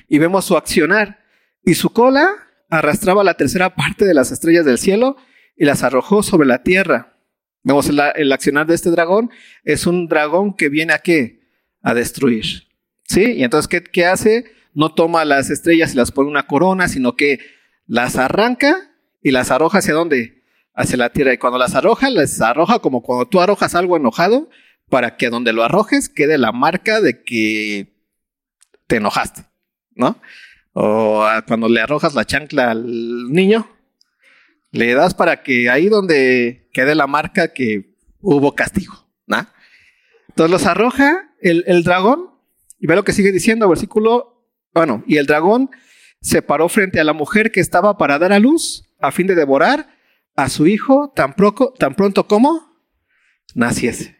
Y 0.09 0.19
vemos 0.19 0.45
su 0.45 0.57
accionar. 0.57 1.21
Y 1.65 1.75
su 1.75 1.91
cola 1.91 2.31
arrastraba 2.69 3.25
la 3.25 3.35
tercera 3.35 3.75
parte 3.75 4.05
de 4.05 4.15
las 4.15 4.33
estrellas 4.33 4.65
del 4.65 4.79
cielo 4.79 5.17
y 5.57 5.65
las 5.65 5.83
arrojó 5.83 6.23
sobre 6.23 6.49
la 6.49 6.63
tierra. 6.63 7.19
Vemos 7.63 7.89
el, 7.89 8.33
accionar 8.33 8.67
de 8.67 8.75
este 8.75 8.91
dragón. 8.91 9.31
Es 9.65 9.87
un 9.87 10.09
dragón 10.09 10.55
que 10.55 10.69
viene 10.69 10.93
a 10.93 10.99
qué? 10.99 11.41
A 11.83 11.95
destruir. 11.95 12.45
¿Sí? 13.05 13.33
Y 13.33 13.45
entonces, 13.45 13.69
¿qué, 13.69 13.83
qué 13.83 14.07
hace? 14.07 14.47
No 14.75 14.95
toma 14.95 15.25
las 15.25 15.51
estrellas 15.51 15.93
y 15.93 15.97
las 15.97 16.13
pone 16.13 16.31
una 16.31 16.47
corona, 16.47 16.89
sino 16.89 17.15
que 17.15 17.41
las 17.87 18.17
arranca 18.17 18.91
y 19.23 19.31
las 19.31 19.51
arroja 19.51 19.79
hacia 19.79 19.95
dónde? 19.95 20.43
Hacia 20.75 20.97
la 20.97 21.11
tierra. 21.11 21.35
Y 21.35 21.39
cuando 21.39 21.59
las 21.59 21.75
arroja, 21.75 22.11
las 22.11 22.41
arroja 22.41 22.79
como 22.81 23.03
cuando 23.03 23.29
tú 23.29 23.41
arrojas 23.41 23.75
algo 23.75 23.97
enojado, 23.97 24.49
para 24.89 25.17
que 25.17 25.31
donde 25.31 25.53
lo 25.53 25.63
arrojes 25.65 26.09
quede 26.09 26.37
la 26.37 26.53
marca 26.53 27.01
de 27.01 27.23
que 27.23 27.95
te 28.87 28.97
enojaste, 28.97 29.45
¿no? 29.95 30.21
O 30.73 31.25
cuando 31.47 31.69
le 31.69 31.81
arrojas 31.81 32.15
la 32.15 32.25
chancla 32.25 32.71
al 32.71 33.31
niño, 33.31 33.69
le 34.71 34.95
das 34.95 35.15
para 35.15 35.43
que 35.43 35.69
ahí 35.69 35.89
donde 35.89 36.69
quede 36.73 36.95
la 36.95 37.07
marca 37.07 37.53
que 37.53 37.97
hubo 38.21 38.55
castigo, 38.55 39.07
¿no? 39.27 39.47
Entonces 40.29 40.51
los 40.51 40.67
arroja 40.67 41.35
el, 41.41 41.65
el 41.67 41.85
dragón 41.85 42.31
y 42.81 42.87
ve 42.87 42.97
lo 42.97 43.05
que 43.05 43.13
sigue 43.13 43.33
diciendo, 43.33 43.69
versículo, 43.69 44.49
bueno, 44.73 45.05
y 45.07 45.19
el 45.19 45.27
dragón 45.27 45.71
se 46.23 46.41
paró 46.41 46.69
frente 46.69 47.01
a 47.01 47.05
la 47.05 47.13
mujer 47.13 47.53
que 47.53 47.61
estaba 47.61 47.99
para 47.99 48.19
dar 48.19 48.33
a 48.33 48.39
luz 48.39 48.89
a 49.01 49.11
fin 49.11 49.27
de 49.27 49.35
devorar 49.35 49.89
a 50.37 50.49
su 50.49 50.67
hijo 50.67 51.13
tan, 51.15 51.35
tan 51.79 51.95
pronto 51.95 52.27
como 52.27 52.73
naciese. 53.55 54.17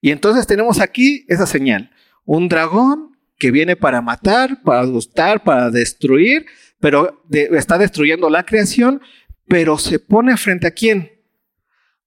Y 0.00 0.10
entonces 0.10 0.46
tenemos 0.46 0.80
aquí 0.80 1.24
esa 1.28 1.46
señal, 1.46 1.90
un 2.24 2.48
dragón 2.48 3.09
que 3.40 3.50
viene 3.50 3.74
para 3.74 4.02
matar, 4.02 4.62
para 4.62 4.84
gustar, 4.84 5.42
para 5.42 5.70
destruir, 5.70 6.46
pero 6.78 7.24
está 7.30 7.78
destruyendo 7.78 8.28
la 8.28 8.44
creación, 8.44 9.00
pero 9.48 9.78
se 9.78 9.98
pone 9.98 10.36
frente 10.36 10.66
a 10.66 10.70
quién? 10.70 11.10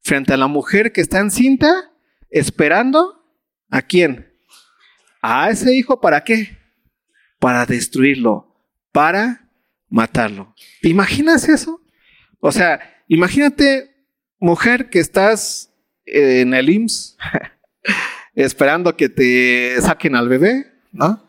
Frente 0.02 0.32
a 0.32 0.38
la 0.38 0.48
mujer 0.48 0.94
que 0.94 1.02
está 1.02 1.20
encinta, 1.20 1.92
esperando 2.30 3.26
a 3.70 3.82
quién? 3.82 4.32
A 5.22 5.50
ese 5.50 5.76
hijo, 5.76 6.00
¿para 6.00 6.24
qué? 6.24 6.58
Para 7.40 7.66
destruirlo, 7.66 8.56
para 8.92 9.50
matarlo. 9.90 10.54
¿Te 10.82 10.90
imaginas 10.90 11.50
eso? 11.50 11.82
O 12.40 12.52
sea, 12.52 12.80
imagínate, 13.08 14.08
mujer, 14.40 14.92
que 14.92 15.00
estás 15.00 15.74
en 16.06 16.54
el 16.54 16.70
IMSS 16.70 17.18
esperando 18.36 18.96
que 18.96 19.10
te 19.10 19.82
saquen 19.82 20.16
al 20.16 20.30
bebé 20.30 20.73
¿no? 20.94 21.26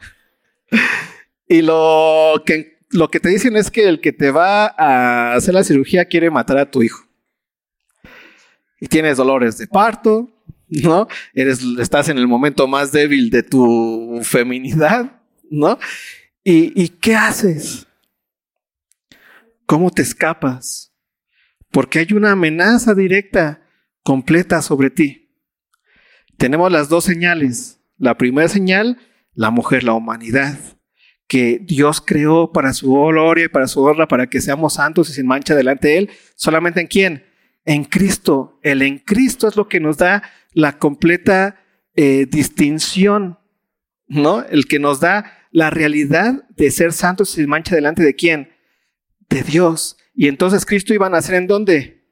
Y 1.48 1.62
lo 1.62 2.42
que, 2.46 2.78
lo 2.90 3.08
que 3.08 3.20
te 3.20 3.28
dicen 3.28 3.56
es 3.56 3.70
que 3.70 3.88
el 3.88 4.00
que 4.00 4.12
te 4.12 4.30
va 4.30 4.66
a 4.66 5.34
hacer 5.34 5.54
la 5.54 5.64
cirugía 5.64 6.04
quiere 6.04 6.30
matar 6.30 6.58
a 6.58 6.70
tu 6.70 6.82
hijo. 6.82 7.04
Y 8.80 8.86
tienes 8.86 9.16
dolores 9.16 9.58
de 9.58 9.66
parto, 9.66 10.30
¿no? 10.68 11.08
Eres, 11.32 11.60
estás 11.80 12.08
en 12.08 12.18
el 12.18 12.28
momento 12.28 12.66
más 12.66 12.92
débil 12.92 13.30
de 13.30 13.42
tu 13.42 14.20
feminidad, 14.22 15.22
¿no? 15.50 15.78
¿Y, 16.42 16.82
y 16.82 16.88
qué 16.88 17.16
haces? 17.16 17.86
¿Cómo 19.66 19.90
te 19.90 20.02
escapas? 20.02 20.92
Porque 21.70 22.00
hay 22.00 22.12
una 22.12 22.32
amenaza 22.32 22.94
directa, 22.94 23.62
completa 24.02 24.60
sobre 24.62 24.90
ti. 24.90 25.30
Tenemos 26.36 26.70
las 26.70 26.88
dos 26.88 27.04
señales. 27.04 27.80
La 27.96 28.18
primera 28.18 28.48
señal 28.48 28.98
la 29.34 29.50
mujer, 29.50 29.84
la 29.84 29.94
humanidad, 29.94 30.58
que 31.26 31.58
Dios 31.62 32.00
creó 32.00 32.52
para 32.52 32.72
su 32.72 32.92
gloria 32.92 33.46
y 33.46 33.48
para 33.48 33.66
su 33.66 33.82
honra, 33.82 34.06
para 34.06 34.28
que 34.28 34.40
seamos 34.40 34.74
santos 34.74 35.10
y 35.10 35.14
sin 35.14 35.26
mancha 35.26 35.54
delante 35.54 35.88
de 35.88 35.98
Él, 35.98 36.10
solamente 36.36 36.80
en 36.80 36.86
quién? 36.86 37.24
En 37.64 37.84
Cristo. 37.84 38.58
El 38.62 38.82
en 38.82 38.98
Cristo 38.98 39.48
es 39.48 39.56
lo 39.56 39.68
que 39.68 39.80
nos 39.80 39.96
da 39.96 40.22
la 40.52 40.78
completa 40.78 41.60
eh, 41.96 42.26
distinción, 42.26 43.38
¿no? 44.06 44.44
El 44.44 44.66
que 44.66 44.78
nos 44.78 45.00
da 45.00 45.32
la 45.50 45.70
realidad 45.70 46.48
de 46.50 46.70
ser 46.70 46.92
santos 46.92 47.32
y 47.32 47.40
sin 47.40 47.48
mancha 47.48 47.74
delante 47.74 48.02
de 48.02 48.14
quién? 48.14 48.50
De 49.28 49.42
Dios. 49.42 49.96
Y 50.14 50.28
entonces 50.28 50.66
Cristo 50.66 50.94
iba 50.94 51.06
a 51.06 51.10
nacer 51.10 51.36
en 51.36 51.46
dónde? 51.46 52.04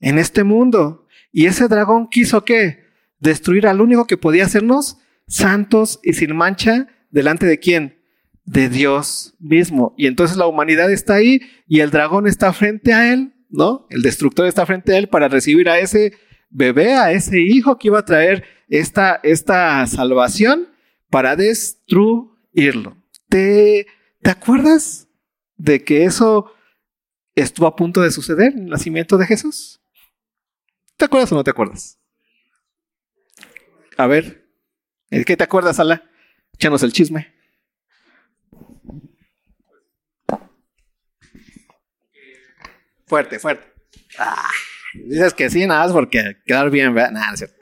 En 0.00 0.18
este 0.18 0.44
mundo. 0.44 1.06
Y 1.32 1.46
ese 1.46 1.68
dragón 1.68 2.08
quiso 2.08 2.44
qué? 2.44 2.84
Destruir 3.20 3.66
al 3.66 3.80
único 3.80 4.06
que 4.06 4.16
podía 4.16 4.44
hacernos 4.44 4.98
santos 5.26 6.00
y 6.02 6.12
sin 6.12 6.34
mancha 6.36 6.88
delante 7.10 7.46
de 7.46 7.58
quién? 7.58 8.02
De 8.44 8.68
Dios 8.68 9.34
mismo. 9.38 9.94
Y 9.96 10.06
entonces 10.06 10.36
la 10.36 10.46
humanidad 10.46 10.90
está 10.90 11.14
ahí 11.14 11.40
y 11.66 11.80
el 11.80 11.90
dragón 11.90 12.26
está 12.26 12.52
frente 12.52 12.92
a 12.92 13.12
él, 13.12 13.34
¿no? 13.48 13.86
El 13.90 14.02
destructor 14.02 14.46
está 14.46 14.66
frente 14.66 14.94
a 14.94 14.98
él 14.98 15.08
para 15.08 15.28
recibir 15.28 15.68
a 15.68 15.78
ese 15.78 16.12
bebé, 16.50 16.94
a 16.94 17.12
ese 17.12 17.40
hijo 17.40 17.78
que 17.78 17.88
iba 17.88 17.98
a 17.98 18.04
traer 18.04 18.44
esta, 18.68 19.20
esta 19.22 19.86
salvación 19.86 20.68
para 21.10 21.36
destruirlo. 21.36 22.96
¿Te, 23.28 23.86
¿Te 24.22 24.30
acuerdas 24.30 25.08
de 25.56 25.82
que 25.82 26.04
eso 26.04 26.52
estuvo 27.34 27.66
a 27.66 27.76
punto 27.76 28.00
de 28.00 28.10
suceder 28.10 28.52
en 28.52 28.64
el 28.64 28.70
nacimiento 28.70 29.18
de 29.18 29.26
Jesús? 29.26 29.80
¿Te 30.96 31.04
acuerdas 31.04 31.32
o 31.32 31.34
no 31.34 31.44
te 31.44 31.50
acuerdas? 31.50 31.98
A 33.96 34.06
ver, 34.06 34.45
¿Qué 35.10 35.36
te 35.36 35.44
acuerdas, 35.44 35.78
Ala? 35.78 36.02
Échanos 36.54 36.82
el 36.82 36.92
chisme. 36.92 37.32
Fuerte, 43.06 43.38
fuerte. 43.38 43.66
Ah, 44.18 44.50
dices 44.94 45.32
que 45.34 45.48
sí, 45.48 45.66
nada 45.66 45.84
más 45.84 45.92
porque 45.92 46.38
quedar 46.44 46.70
bien, 46.70 46.92
¿verdad? 46.94 47.12
Nada, 47.12 47.32
es 47.34 47.38
cierto. 47.38 47.56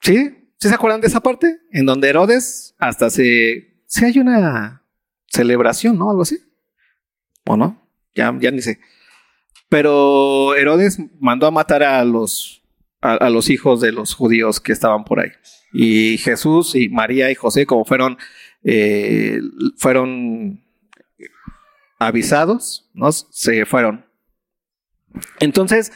¿Sí? 0.00 0.36
¿Sí 0.58 0.68
se 0.68 0.74
acuerdan 0.74 1.00
de 1.00 1.08
esa 1.08 1.20
parte? 1.20 1.58
En 1.72 1.86
donde 1.86 2.08
Herodes 2.08 2.74
hasta 2.78 3.10
se... 3.10 3.82
Sí 3.86 4.04
hay 4.04 4.18
una 4.18 4.82
celebración, 5.28 5.98
¿no? 5.98 6.10
Algo 6.10 6.22
así. 6.22 6.38
¿O 7.46 7.56
no? 7.56 7.88
Ya, 8.14 8.34
ya 8.40 8.50
ni 8.50 8.62
sé. 8.62 8.80
Pero 9.68 10.54
Herodes 10.54 10.98
mandó 11.18 11.46
a 11.46 11.50
matar 11.50 11.82
a 11.82 12.04
los, 12.04 12.62
a, 13.00 13.28
los 13.28 13.50
hijos 13.50 13.80
de 13.80 13.92
los 13.92 14.14
judíos 14.14 14.60
que 14.60 14.72
estaban 14.72 15.04
por 15.04 15.20
ahí. 15.20 15.32
Y 15.72 16.18
Jesús 16.18 16.74
y 16.74 16.88
María 16.88 17.30
y 17.30 17.34
José, 17.34 17.66
como 17.66 17.84
fueron, 17.84 18.16
eh, 18.62 19.40
fueron 19.76 20.64
avisados, 21.98 22.88
¿no? 22.94 23.10
Se 23.12 23.66
fueron. 23.66 24.06
Entonces, 25.40 25.92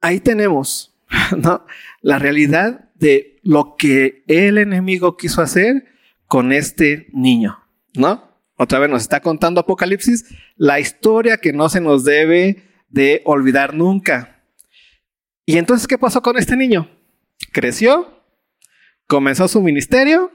ahí 0.00 0.20
tenemos, 0.20 0.91
¿no? 1.36 1.66
La 2.00 2.18
realidad 2.18 2.90
de 2.94 3.40
lo 3.42 3.76
que 3.76 4.24
el 4.26 4.58
enemigo 4.58 5.16
quiso 5.16 5.42
hacer 5.42 5.86
con 6.26 6.52
este 6.52 7.08
niño, 7.12 7.58
¿no? 7.94 8.30
Otra 8.56 8.78
vez 8.78 8.90
nos 8.90 9.02
está 9.02 9.20
contando 9.20 9.60
Apocalipsis 9.60 10.24
la 10.56 10.78
historia 10.78 11.38
que 11.38 11.52
no 11.52 11.68
se 11.68 11.80
nos 11.80 12.04
debe 12.04 12.62
de 12.88 13.22
olvidar 13.24 13.74
nunca. 13.74 14.44
Y 15.44 15.58
entonces, 15.58 15.88
¿qué 15.88 15.98
pasó 15.98 16.22
con 16.22 16.38
este 16.38 16.56
niño? 16.56 16.88
Creció, 17.52 18.22
comenzó 19.06 19.48
su 19.48 19.60
ministerio. 19.60 20.30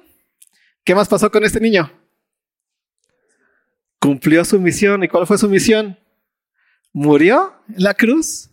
¿Qué 0.84 0.94
más 0.94 1.08
pasó 1.08 1.32
con 1.32 1.44
este 1.46 1.60
niño? 1.60 1.92
Cumplió 4.00 4.44
su 4.44 4.60
misión. 4.60 5.04
¿Y 5.04 5.08
cuál 5.08 5.26
fue 5.26 5.38
su 5.38 5.48
misión? 5.48 5.98
Murió 6.92 7.54
en 7.70 7.84
la 7.84 7.94
cruz. 7.94 8.47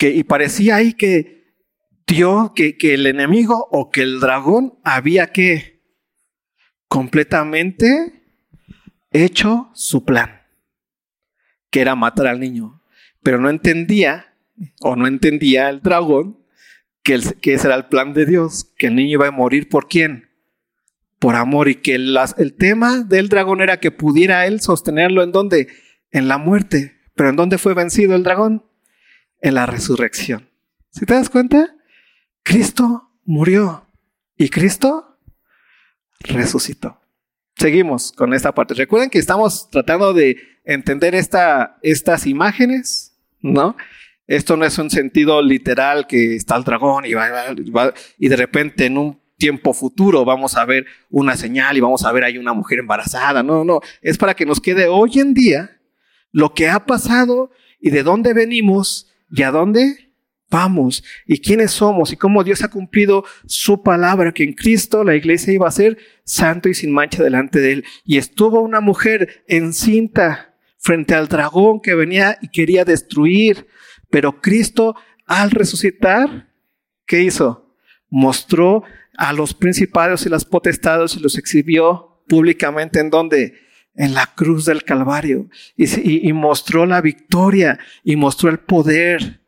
Que, 0.00 0.08
y 0.08 0.24
parecía 0.24 0.76
ahí 0.76 0.94
que 0.94 1.44
Dios, 2.06 2.52
que, 2.54 2.78
que 2.78 2.94
el 2.94 3.06
enemigo 3.06 3.68
o 3.70 3.90
que 3.90 4.00
el 4.00 4.18
dragón 4.18 4.80
había 4.82 5.30
que 5.30 5.82
completamente 6.88 8.24
hecho 9.12 9.70
su 9.74 10.04
plan 10.04 10.40
que 11.70 11.80
era 11.80 11.94
matar 11.94 12.26
al 12.26 12.40
niño, 12.40 12.82
pero 13.22 13.38
no 13.38 13.48
entendía 13.48 14.34
o 14.80 14.96
no 14.96 15.06
entendía 15.06 15.68
el 15.68 15.80
dragón 15.80 16.38
que, 17.02 17.14
ese 17.14 17.66
era 17.66 17.76
el 17.76 17.86
plan 17.86 18.12
de 18.12 18.26
Dios, 18.26 18.72
que 18.76 18.88
el 18.88 18.96
niño 18.96 19.12
iba 19.12 19.28
a 19.28 19.32
morir 19.32 19.68
por 19.68 19.88
quién? 19.88 20.28
Por 21.18 21.34
amor 21.34 21.68
y 21.68 21.76
que 21.76 21.94
el, 21.94 22.16
el 22.38 22.54
tema 22.54 22.98
del 22.98 23.28
dragón 23.28 23.60
era 23.60 23.78
que 23.78 23.90
pudiera 23.90 24.46
él 24.46 24.60
sostenerlo 24.60 25.22
en 25.22 25.32
donde? 25.32 25.68
En 26.10 26.28
la 26.28 26.38
muerte. 26.38 26.96
Pero 27.14 27.30
¿en 27.30 27.36
dónde 27.36 27.58
fue 27.58 27.74
vencido 27.74 28.14
el 28.14 28.22
dragón? 28.22 28.64
En 29.40 29.54
la 29.54 29.66
resurrección. 29.66 30.48
¿Si 30.90 31.06
te 31.06 31.14
das 31.14 31.30
cuenta? 31.30 31.74
Cristo 32.42 33.10
murió 33.24 33.86
y 34.36 34.48
Cristo 34.48 35.18
resucitó. 36.20 36.98
Seguimos 37.56 38.12
con 38.12 38.34
esta 38.34 38.52
parte. 38.52 38.74
Recuerden 38.74 39.10
que 39.10 39.18
estamos 39.18 39.70
tratando 39.70 40.12
de 40.12 40.38
entender 40.64 41.14
esta, 41.14 41.78
estas 41.82 42.26
imágenes, 42.26 43.16
¿no? 43.40 43.76
Esto 44.26 44.56
no 44.56 44.64
es 44.64 44.78
un 44.78 44.90
sentido 44.90 45.42
literal 45.42 46.06
que 46.06 46.36
está 46.36 46.56
el 46.56 46.64
dragón 46.64 47.04
y, 47.04 47.10
y 48.18 48.28
de 48.28 48.36
repente 48.36 48.86
en 48.86 48.96
un 48.96 49.20
tiempo 49.36 49.74
futuro 49.74 50.24
vamos 50.24 50.56
a 50.56 50.64
ver 50.64 50.86
una 51.08 51.36
señal 51.36 51.76
y 51.76 51.80
vamos 51.80 52.04
a 52.04 52.12
ver 52.12 52.24
ahí 52.24 52.38
una 52.38 52.52
mujer 52.52 52.78
embarazada. 52.78 53.42
No, 53.42 53.64
no, 53.64 53.80
es 54.02 54.18
para 54.18 54.34
que 54.34 54.46
nos 54.46 54.60
quede 54.60 54.86
hoy 54.86 55.18
en 55.18 55.34
día 55.34 55.80
lo 56.30 56.54
que 56.54 56.68
ha 56.68 56.86
pasado 56.86 57.50
y 57.80 57.90
de 57.90 58.04
dónde 58.04 58.34
venimos 58.34 59.09
y 59.30 59.42
a 59.42 59.50
dónde 59.50 60.10
vamos 60.50 61.04
y 61.26 61.40
quiénes 61.40 61.70
somos 61.70 62.12
y 62.12 62.16
cómo 62.16 62.42
Dios 62.42 62.62
ha 62.62 62.68
cumplido 62.68 63.24
su 63.46 63.82
palabra, 63.82 64.32
que 64.32 64.42
en 64.42 64.52
Cristo 64.52 65.04
la 65.04 65.14
iglesia 65.14 65.52
iba 65.52 65.68
a 65.68 65.72
ser 65.72 65.96
santo 66.24 66.68
y 66.68 66.74
sin 66.74 66.92
mancha 66.92 67.22
delante 67.22 67.60
de 67.60 67.72
él. 67.72 67.84
Y 68.04 68.18
estuvo 68.18 68.60
una 68.60 68.80
mujer 68.80 69.44
encinta 69.46 70.54
frente 70.78 71.14
al 71.14 71.28
dragón 71.28 71.80
que 71.80 71.94
venía 71.94 72.38
y 72.42 72.48
quería 72.48 72.84
destruir, 72.84 73.68
pero 74.10 74.40
Cristo 74.40 74.96
al 75.26 75.52
resucitar, 75.52 76.48
¿qué 77.06 77.22
hizo? 77.22 77.76
Mostró 78.08 78.82
a 79.16 79.32
los 79.32 79.54
principados 79.54 80.26
y 80.26 80.28
las 80.28 80.44
potestades 80.44 81.14
y 81.14 81.20
los 81.20 81.38
exhibió 81.38 82.22
públicamente 82.26 82.98
en 82.98 83.10
donde? 83.10 83.54
En 83.94 84.14
la 84.14 84.26
cruz 84.34 84.64
del 84.64 84.84
Calvario. 84.84 85.48
Y, 85.76 86.32
mostró 86.32 86.86
la 86.86 87.00
victoria 87.00 87.78
y 88.04 88.16
mostró 88.16 88.50
el 88.50 88.58
poder 88.58 89.40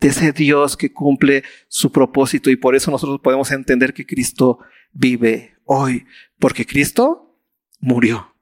de 0.00 0.08
ese 0.08 0.32
Dios 0.32 0.76
que 0.76 0.92
cumple 0.92 1.44
su 1.68 1.92
propósito 1.92 2.50
y 2.50 2.56
por 2.56 2.74
eso 2.74 2.90
nosotros 2.90 3.20
podemos 3.22 3.50
entender 3.50 3.94
que 3.94 4.04
Cristo 4.04 4.58
vive 4.92 5.54
hoy, 5.64 6.04
porque 6.38 6.66
Cristo 6.66 7.40
murió, 7.80 8.34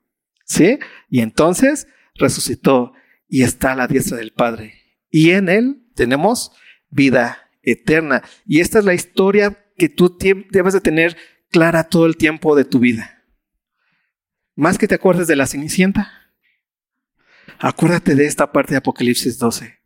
¿sí? 0.44 0.78
Y 1.08 1.20
entonces 1.20 1.86
resucitó 2.14 2.94
y 3.28 3.42
está 3.42 3.72
a 3.72 3.76
la 3.76 3.86
diestra 3.86 4.16
del 4.16 4.32
Padre. 4.32 4.74
Y 5.10 5.30
en 5.30 5.48
Él 5.48 5.82
tenemos 5.94 6.52
vida 6.90 7.50
eterna. 7.62 8.22
Y 8.46 8.60
esta 8.60 8.78
es 8.78 8.84
la 8.84 8.94
historia 8.94 9.64
que 9.76 9.88
tú 9.88 10.16
debes 10.50 10.74
de 10.74 10.80
tener 10.80 11.16
clara 11.50 11.84
todo 11.84 12.06
el 12.06 12.16
tiempo 12.16 12.56
de 12.56 12.64
tu 12.64 12.78
vida. 12.78 13.21
Más 14.54 14.76
que 14.76 14.86
te 14.86 14.94
acuerdes 14.94 15.26
de 15.28 15.36
la 15.36 15.46
Cenicienta, 15.46 16.12
acuérdate 17.58 18.14
de 18.14 18.26
esta 18.26 18.52
parte 18.52 18.72
de 18.72 18.78
Apocalipsis 18.78 19.38
12. 19.38 19.78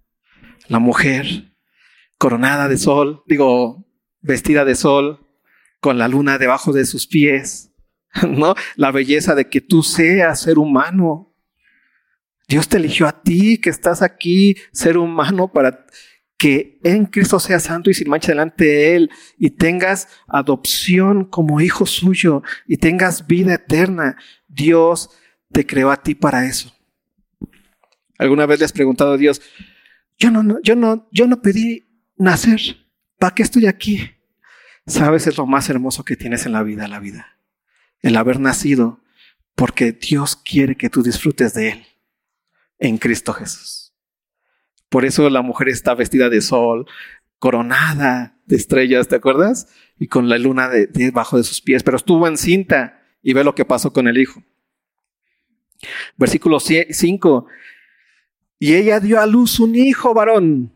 La 0.66 0.80
mujer 0.80 1.54
coronada 2.18 2.66
de 2.66 2.76
sol, 2.76 3.22
digo, 3.26 3.86
vestida 4.22 4.64
de 4.64 4.74
sol, 4.74 5.24
con 5.80 5.98
la 5.98 6.08
luna 6.08 6.38
debajo 6.38 6.72
de 6.72 6.84
sus 6.84 7.06
pies, 7.06 7.70
¿no? 8.28 8.56
La 8.74 8.90
belleza 8.90 9.36
de 9.36 9.48
que 9.48 9.60
tú 9.60 9.84
seas 9.84 10.40
ser 10.40 10.58
humano. 10.58 11.32
Dios 12.48 12.68
te 12.68 12.78
eligió 12.78 13.06
a 13.06 13.22
ti, 13.22 13.58
que 13.58 13.70
estás 13.70 14.02
aquí, 14.02 14.56
ser 14.72 14.98
humano, 14.98 15.52
para 15.52 15.86
que 16.38 16.78
en 16.82 17.06
Cristo 17.06 17.40
seas 17.40 17.62
santo 17.62 17.88
y 17.88 17.94
sin 17.94 18.10
mancha 18.10 18.32
delante 18.32 18.64
de 18.64 18.96
Él 18.96 19.10
y 19.38 19.50
tengas 19.50 20.08
adopción 20.26 21.24
como 21.24 21.60
hijo 21.60 21.86
suyo 21.86 22.42
y 22.66 22.76
tengas 22.76 23.26
vida 23.26 23.54
eterna. 23.54 24.16
Dios 24.56 25.10
te 25.52 25.66
creó 25.66 25.90
a 25.90 26.02
ti 26.02 26.14
para 26.14 26.46
eso. 26.46 26.74
¿Alguna 28.18 28.46
vez 28.46 28.58
le 28.58 28.64
has 28.64 28.72
preguntado 28.72 29.12
a 29.12 29.16
Dios, 29.18 29.42
yo 30.18 30.30
no, 30.30 30.58
yo 30.62 30.74
no, 30.74 31.06
yo 31.12 31.26
no 31.26 31.42
pedí 31.42 31.86
nacer. 32.16 32.60
¿Para 33.18 33.34
qué 33.34 33.42
estoy 33.42 33.66
aquí? 33.66 34.10
Sabes, 34.86 35.26
es 35.26 35.36
lo 35.36 35.46
más 35.46 35.68
hermoso 35.68 36.04
que 36.04 36.16
tienes 36.16 36.46
en 36.46 36.52
la 36.52 36.62
vida, 36.62 36.88
la 36.88 37.00
vida. 37.00 37.38
El 38.00 38.16
haber 38.16 38.40
nacido, 38.40 39.02
porque 39.54 39.92
Dios 39.92 40.36
quiere 40.36 40.76
que 40.76 40.90
tú 40.90 41.02
disfrutes 41.02 41.52
de 41.54 41.70
Él 41.70 41.86
en 42.78 42.98
Cristo 42.98 43.32
Jesús. 43.34 43.94
Por 44.88 45.04
eso 45.04 45.28
la 45.28 45.42
mujer 45.42 45.68
está 45.68 45.94
vestida 45.94 46.30
de 46.30 46.40
sol, 46.40 46.86
coronada 47.38 48.38
de 48.46 48.56
estrellas, 48.56 49.08
¿te 49.08 49.16
acuerdas? 49.16 49.68
Y 49.98 50.06
con 50.06 50.28
la 50.28 50.38
luna 50.38 50.68
debajo 50.68 51.36
de, 51.36 51.42
de 51.42 51.48
sus 51.48 51.60
pies, 51.60 51.82
pero 51.82 51.96
estuvo 51.96 52.26
encinta 52.26 53.02
y 53.26 53.32
ve 53.32 53.42
lo 53.42 53.56
que 53.56 53.64
pasó 53.64 53.92
con 53.92 54.06
el 54.06 54.18
hijo. 54.18 54.40
Versículo 56.16 56.60
5. 56.60 57.46
Y 58.60 58.74
ella 58.74 59.00
dio 59.00 59.20
a 59.20 59.26
luz 59.26 59.58
un 59.58 59.74
hijo 59.74 60.14
varón 60.14 60.72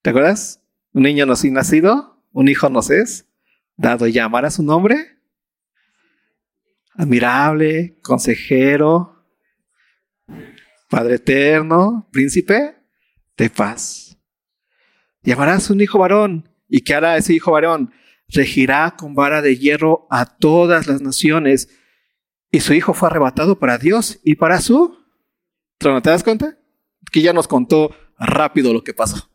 ¿Te 0.00 0.08
acuerdas? 0.08 0.62
Un 0.94 1.02
niño 1.02 1.26
no 1.26 1.34
ha 1.34 1.50
nacido, 1.50 2.24
un 2.32 2.48
hijo 2.48 2.70
nos 2.70 2.88
es 2.88 3.28
dado 3.76 4.06
y 4.06 4.12
llamar 4.12 4.46
a 4.46 4.50
su 4.50 4.62
nombre. 4.62 5.18
Admirable, 6.94 7.98
consejero, 8.00 9.26
Padre 10.88 11.16
eterno, 11.16 12.08
príncipe 12.10 12.76
de 13.36 13.50
paz. 13.50 14.18
Llamarás 15.22 15.68
un 15.68 15.82
hijo 15.82 15.98
varón. 15.98 16.48
¿Y 16.66 16.80
qué 16.80 16.94
hará 16.94 17.18
ese 17.18 17.34
hijo 17.34 17.52
varón? 17.52 17.92
Regirá 18.28 18.94
con 18.96 19.14
vara 19.14 19.42
de 19.42 19.56
hierro 19.56 20.06
a 20.10 20.26
todas 20.26 20.86
las 20.86 21.00
naciones. 21.00 21.68
Y 22.50 22.60
su 22.60 22.74
hijo 22.74 22.94
fue 22.94 23.08
arrebatado 23.08 23.58
para 23.58 23.78
Dios 23.78 24.20
y 24.24 24.36
para 24.36 24.60
su 24.60 24.98
¿Te 25.78 26.10
das 26.10 26.24
cuenta? 26.24 26.58
Que 27.12 27.22
ya 27.22 27.32
nos 27.32 27.46
contó 27.46 27.94
rápido 28.18 28.72
lo 28.72 28.82
que 28.82 28.94
pasó. 28.94 29.30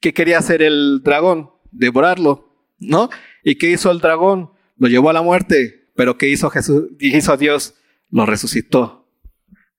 ¿qué 0.00 0.14
quería 0.14 0.38
hacer 0.38 0.62
el 0.62 1.02
dragón? 1.02 1.50
Devorarlo, 1.70 2.54
¿no? 2.78 3.10
¿Y 3.44 3.56
qué 3.56 3.70
hizo 3.70 3.90
el 3.90 3.98
dragón? 3.98 4.52
Lo 4.76 4.88
llevó 4.88 5.10
a 5.10 5.12
la 5.12 5.22
muerte, 5.22 5.90
pero 5.94 6.16
¿qué 6.16 6.28
hizo 6.28 6.50
Jesús? 6.50 6.88
Hizo 7.00 7.36
Dios? 7.36 7.74
Lo 8.10 8.24
resucitó 8.24 9.10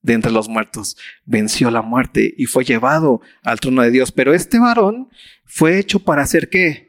de 0.01 0.13
entre 0.13 0.31
los 0.31 0.47
muertos, 0.47 0.97
venció 1.25 1.71
la 1.71 1.81
muerte 1.81 2.33
y 2.37 2.45
fue 2.45 2.63
llevado 2.63 3.21
al 3.43 3.59
trono 3.59 3.81
de 3.81 3.91
Dios. 3.91 4.11
Pero 4.11 4.33
este 4.33 4.59
varón 4.59 5.09
fue 5.45 5.79
hecho 5.79 5.99
para 5.99 6.21
hacer 6.21 6.49
qué? 6.49 6.88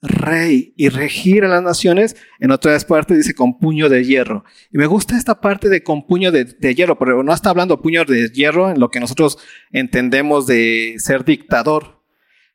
Rey 0.00 0.74
y 0.76 0.88
regir 0.88 1.44
a 1.44 1.48
las 1.48 1.62
naciones. 1.62 2.16
En 2.38 2.50
otras 2.50 2.84
partes 2.84 3.16
dice 3.16 3.34
con 3.34 3.58
puño 3.58 3.88
de 3.88 4.04
hierro. 4.04 4.44
Y 4.72 4.78
me 4.78 4.86
gusta 4.86 5.16
esta 5.16 5.40
parte 5.40 5.68
de 5.68 5.82
con 5.82 6.06
puño 6.06 6.30
de, 6.30 6.44
de 6.44 6.74
hierro, 6.74 6.98
pero 6.98 7.22
no 7.22 7.32
está 7.32 7.50
hablando 7.50 7.82
puño 7.82 8.04
de 8.04 8.28
hierro 8.28 8.70
en 8.70 8.80
lo 8.80 8.90
que 8.90 9.00
nosotros 9.00 9.38
entendemos 9.72 10.46
de 10.46 10.94
ser 10.98 11.24
dictador, 11.24 11.98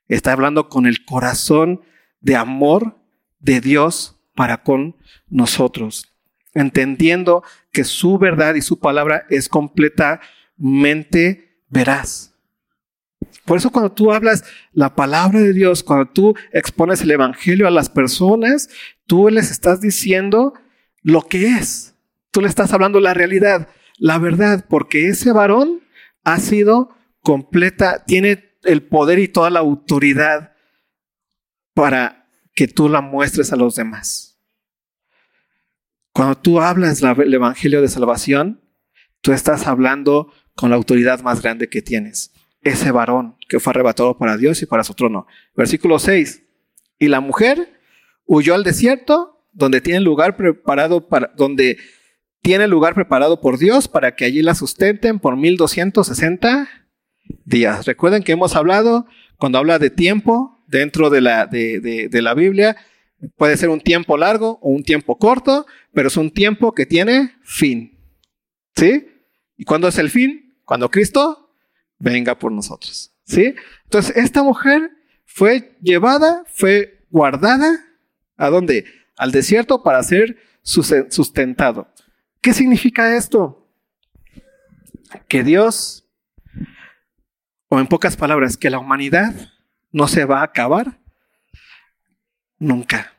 Está 0.08 0.34
hablando 0.34 0.70
con 0.70 0.86
el 0.86 1.06
corazón 1.06 1.82
de 2.20 2.36
amor 2.36 3.00
de 3.40 3.62
Dios 3.62 4.20
para 4.36 4.64
con 4.64 4.98
nosotros, 5.30 6.14
entendiendo 6.54 7.44
que 7.72 7.84
su 7.84 8.18
verdad 8.18 8.56
y 8.56 8.62
su 8.62 8.80
palabra 8.80 9.26
es 9.30 9.50
completamente 9.50 11.60
veraz. 11.70 12.33
Por 13.46 13.58
eso 13.58 13.72
cuando 13.72 13.92
tú 13.92 14.12
hablas 14.14 14.44
la 14.72 14.96
palabra 14.96 15.40
de 15.40 15.54
Dios, 15.54 15.84
cuando 15.84 16.12
tú 16.12 16.36
expones 16.52 17.02
el 17.02 17.12
Evangelio 17.12 17.68
a 17.68 17.72
las 17.72 17.90
personas, 17.90 18.70
tú 19.06 19.30
les 19.30 19.52
estás 19.52 19.82
diciendo 19.82 20.54
lo 21.02 21.22
que 21.24 21.48
es. 21.48 21.96
Tú 22.32 22.42
le 22.42 22.48
estás 22.48 22.74
hablando 22.74 23.00
la 23.00 23.14
realidad, 23.14 23.68
la 23.98 24.18
verdad, 24.18 24.66
porque 24.70 25.08
ese 25.10 25.32
varón 25.32 25.82
ha 26.24 26.40
sido 26.40 26.96
completa, 27.22 28.04
tiene 28.06 28.58
el 28.64 28.82
poder 28.84 29.20
y 29.20 29.28
toda 29.28 29.50
la 29.50 29.60
autoridad 29.60 30.54
para 31.74 32.30
que 32.56 32.68
tú 32.68 32.88
la 32.88 33.02
muestres 33.02 33.52
a 33.52 33.56
los 33.56 33.76
demás. 33.76 34.40
Cuando 36.14 36.38
tú 36.38 36.62
hablas 36.62 37.02
el 37.02 37.34
Evangelio 37.34 37.82
de 37.82 37.88
salvación, 37.88 38.62
tú 39.22 39.34
estás 39.34 39.68
hablando 39.68 40.32
con 40.56 40.70
la 40.70 40.76
autoridad 40.76 41.22
más 41.22 41.42
grande 41.42 41.70
que 41.70 41.82
tienes. 41.82 42.32
Ese 42.64 42.92
varón 42.92 43.36
que 43.50 43.60
fue 43.60 43.72
arrebatado 43.72 44.18
para 44.18 44.38
Dios 44.38 44.62
y 44.62 44.66
para 44.66 44.84
su 44.84 44.94
trono. 44.94 45.28
Versículo 45.56 46.00
6. 46.00 46.44
Y 47.00 47.08
la 47.08 47.20
mujer 47.20 47.80
huyó 48.26 48.56
al 48.56 48.64
desierto 48.64 49.46
donde 49.52 49.82
tiene 49.82 50.00
lugar 50.00 50.36
preparado 50.36 51.08
para, 51.08 51.32
donde 51.36 51.78
tiene 52.42 52.68
lugar 52.68 52.94
preparado 52.94 53.40
por 53.40 53.58
Dios 53.58 53.88
para 53.88 54.16
que 54.16 54.26
allí 54.26 54.42
la 54.42 54.56
sustenten 54.56 55.20
por 55.20 55.38
1260 55.38 56.70
días. 57.46 57.86
Recuerden 57.86 58.24
que 58.24 58.34
hemos 58.34 58.56
hablado, 58.56 59.06
cuando 59.38 59.58
habla 59.58 59.80
de 59.80 59.90
tiempo 59.90 60.64
dentro 60.68 61.10
de 61.10 61.22
la, 61.22 61.46
de, 61.46 62.10
la 62.12 62.34
Biblia, 62.34 62.76
puede 63.38 63.58
ser 63.58 63.70
un 63.70 63.80
tiempo 63.80 64.18
largo 64.18 64.60
o 64.62 64.70
un 64.70 64.84
tiempo 64.84 65.18
corto, 65.18 65.66
pero 65.94 66.08
es 66.08 66.18
un 66.18 66.32
tiempo 66.32 66.74
que 66.74 66.86
tiene 66.86 67.36
fin. 67.44 67.98
¿Sí? 68.76 69.08
¿Y 69.56 69.64
cuándo 69.66 69.88
es 69.88 69.98
el 69.98 70.10
fin? 70.10 70.56
Cuando 70.66 70.90
Cristo 70.90 71.43
venga 72.00 72.38
por 72.38 72.52
nosotros. 72.52 73.14
¿Sí? 73.26 73.56
Entonces, 73.86 74.16
esta 74.18 74.44
mujer 74.44 74.92
fue 75.26 75.78
llevada, 75.82 76.44
fue 76.48 77.06
guardada, 77.10 77.80
¿a 78.38 78.50
dónde? 78.50 78.86
Al 79.16 79.32
desierto 79.32 79.84
para 79.84 80.04
ser 80.04 80.38
sustentado. 80.62 81.88
¿Qué 82.42 82.54
significa 82.54 83.16
esto? 83.16 83.70
Que 85.28 85.44
Dios, 85.44 86.10
o 87.70 87.80
en 87.80 87.88
pocas 87.88 88.18
palabras, 88.18 88.58
que 88.58 88.70
la 88.70 88.80
humanidad 88.80 89.34
no 89.92 90.08
se 90.08 90.26
va 90.26 90.42
a 90.42 90.46
acabar 90.46 91.00
nunca. 92.58 93.14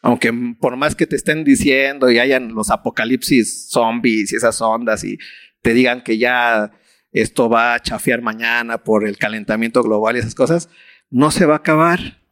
Aunque 0.00 0.32
por 0.58 0.76
más 0.76 0.94
que 0.94 1.06
te 1.06 1.16
estén 1.16 1.44
diciendo 1.44 2.10
y 2.10 2.18
hayan 2.18 2.54
los 2.54 2.70
apocalipsis 2.70 3.68
zombies 3.68 4.32
y 4.32 4.36
esas 4.36 4.60
ondas 4.62 5.02
y 5.04 5.18
te 5.60 5.74
digan 5.74 6.02
que 6.02 6.18
ya 6.18 6.70
esto 7.12 7.48
va 7.48 7.74
a 7.74 7.80
chafear 7.80 8.22
mañana 8.22 8.78
por 8.78 9.06
el 9.06 9.18
calentamiento 9.18 9.82
global 9.82 10.16
y 10.16 10.20
esas 10.20 10.34
cosas, 10.34 10.68
no 11.10 11.30
se 11.30 11.46
va 11.46 11.54
a 11.54 11.58
acabar. 11.58 12.22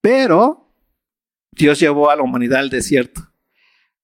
Pero 0.00 0.74
Dios 1.50 1.80
llevó 1.80 2.10
a 2.10 2.16
la 2.16 2.22
humanidad 2.22 2.60
al 2.60 2.70
desierto 2.70 3.34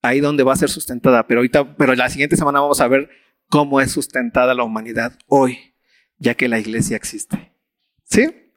ahí 0.03 0.21
donde 0.21 0.43
va 0.43 0.53
a 0.53 0.57
ser 0.57 0.71
sustentada. 0.71 1.27
Pero 1.27 1.41
ahorita, 1.41 1.77
pero 1.77 1.95
la 1.95 2.09
siguiente 2.09 2.37
semana 2.37 2.61
vamos 2.61 2.81
a 2.81 2.89
ver 2.89 3.11
cómo 3.49 3.81
es 3.81 3.93
sustentada 3.93 4.55
la 4.55 4.65
humanidad 4.65 5.19
hoy, 5.27 5.75
ya 6.19 6.35
que 6.35 6.49
la 6.49 6.59
iglesia 6.59 6.97
existe. 6.97 7.53
¿Sí? 8.05 8.53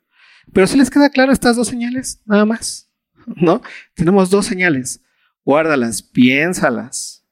Pero 0.51 0.67
si 0.67 0.77
les 0.77 0.89
queda 0.89 1.09
claro 1.09 1.31
estas 1.31 1.55
dos 1.55 1.67
señales, 1.67 2.21
nada 2.25 2.45
más. 2.45 2.91
¿No? 3.25 3.61
Tenemos 3.93 4.29
dos 4.29 4.45
señales. 4.45 5.01
Guárdalas, 5.45 6.01
piénsalas. 6.01 7.25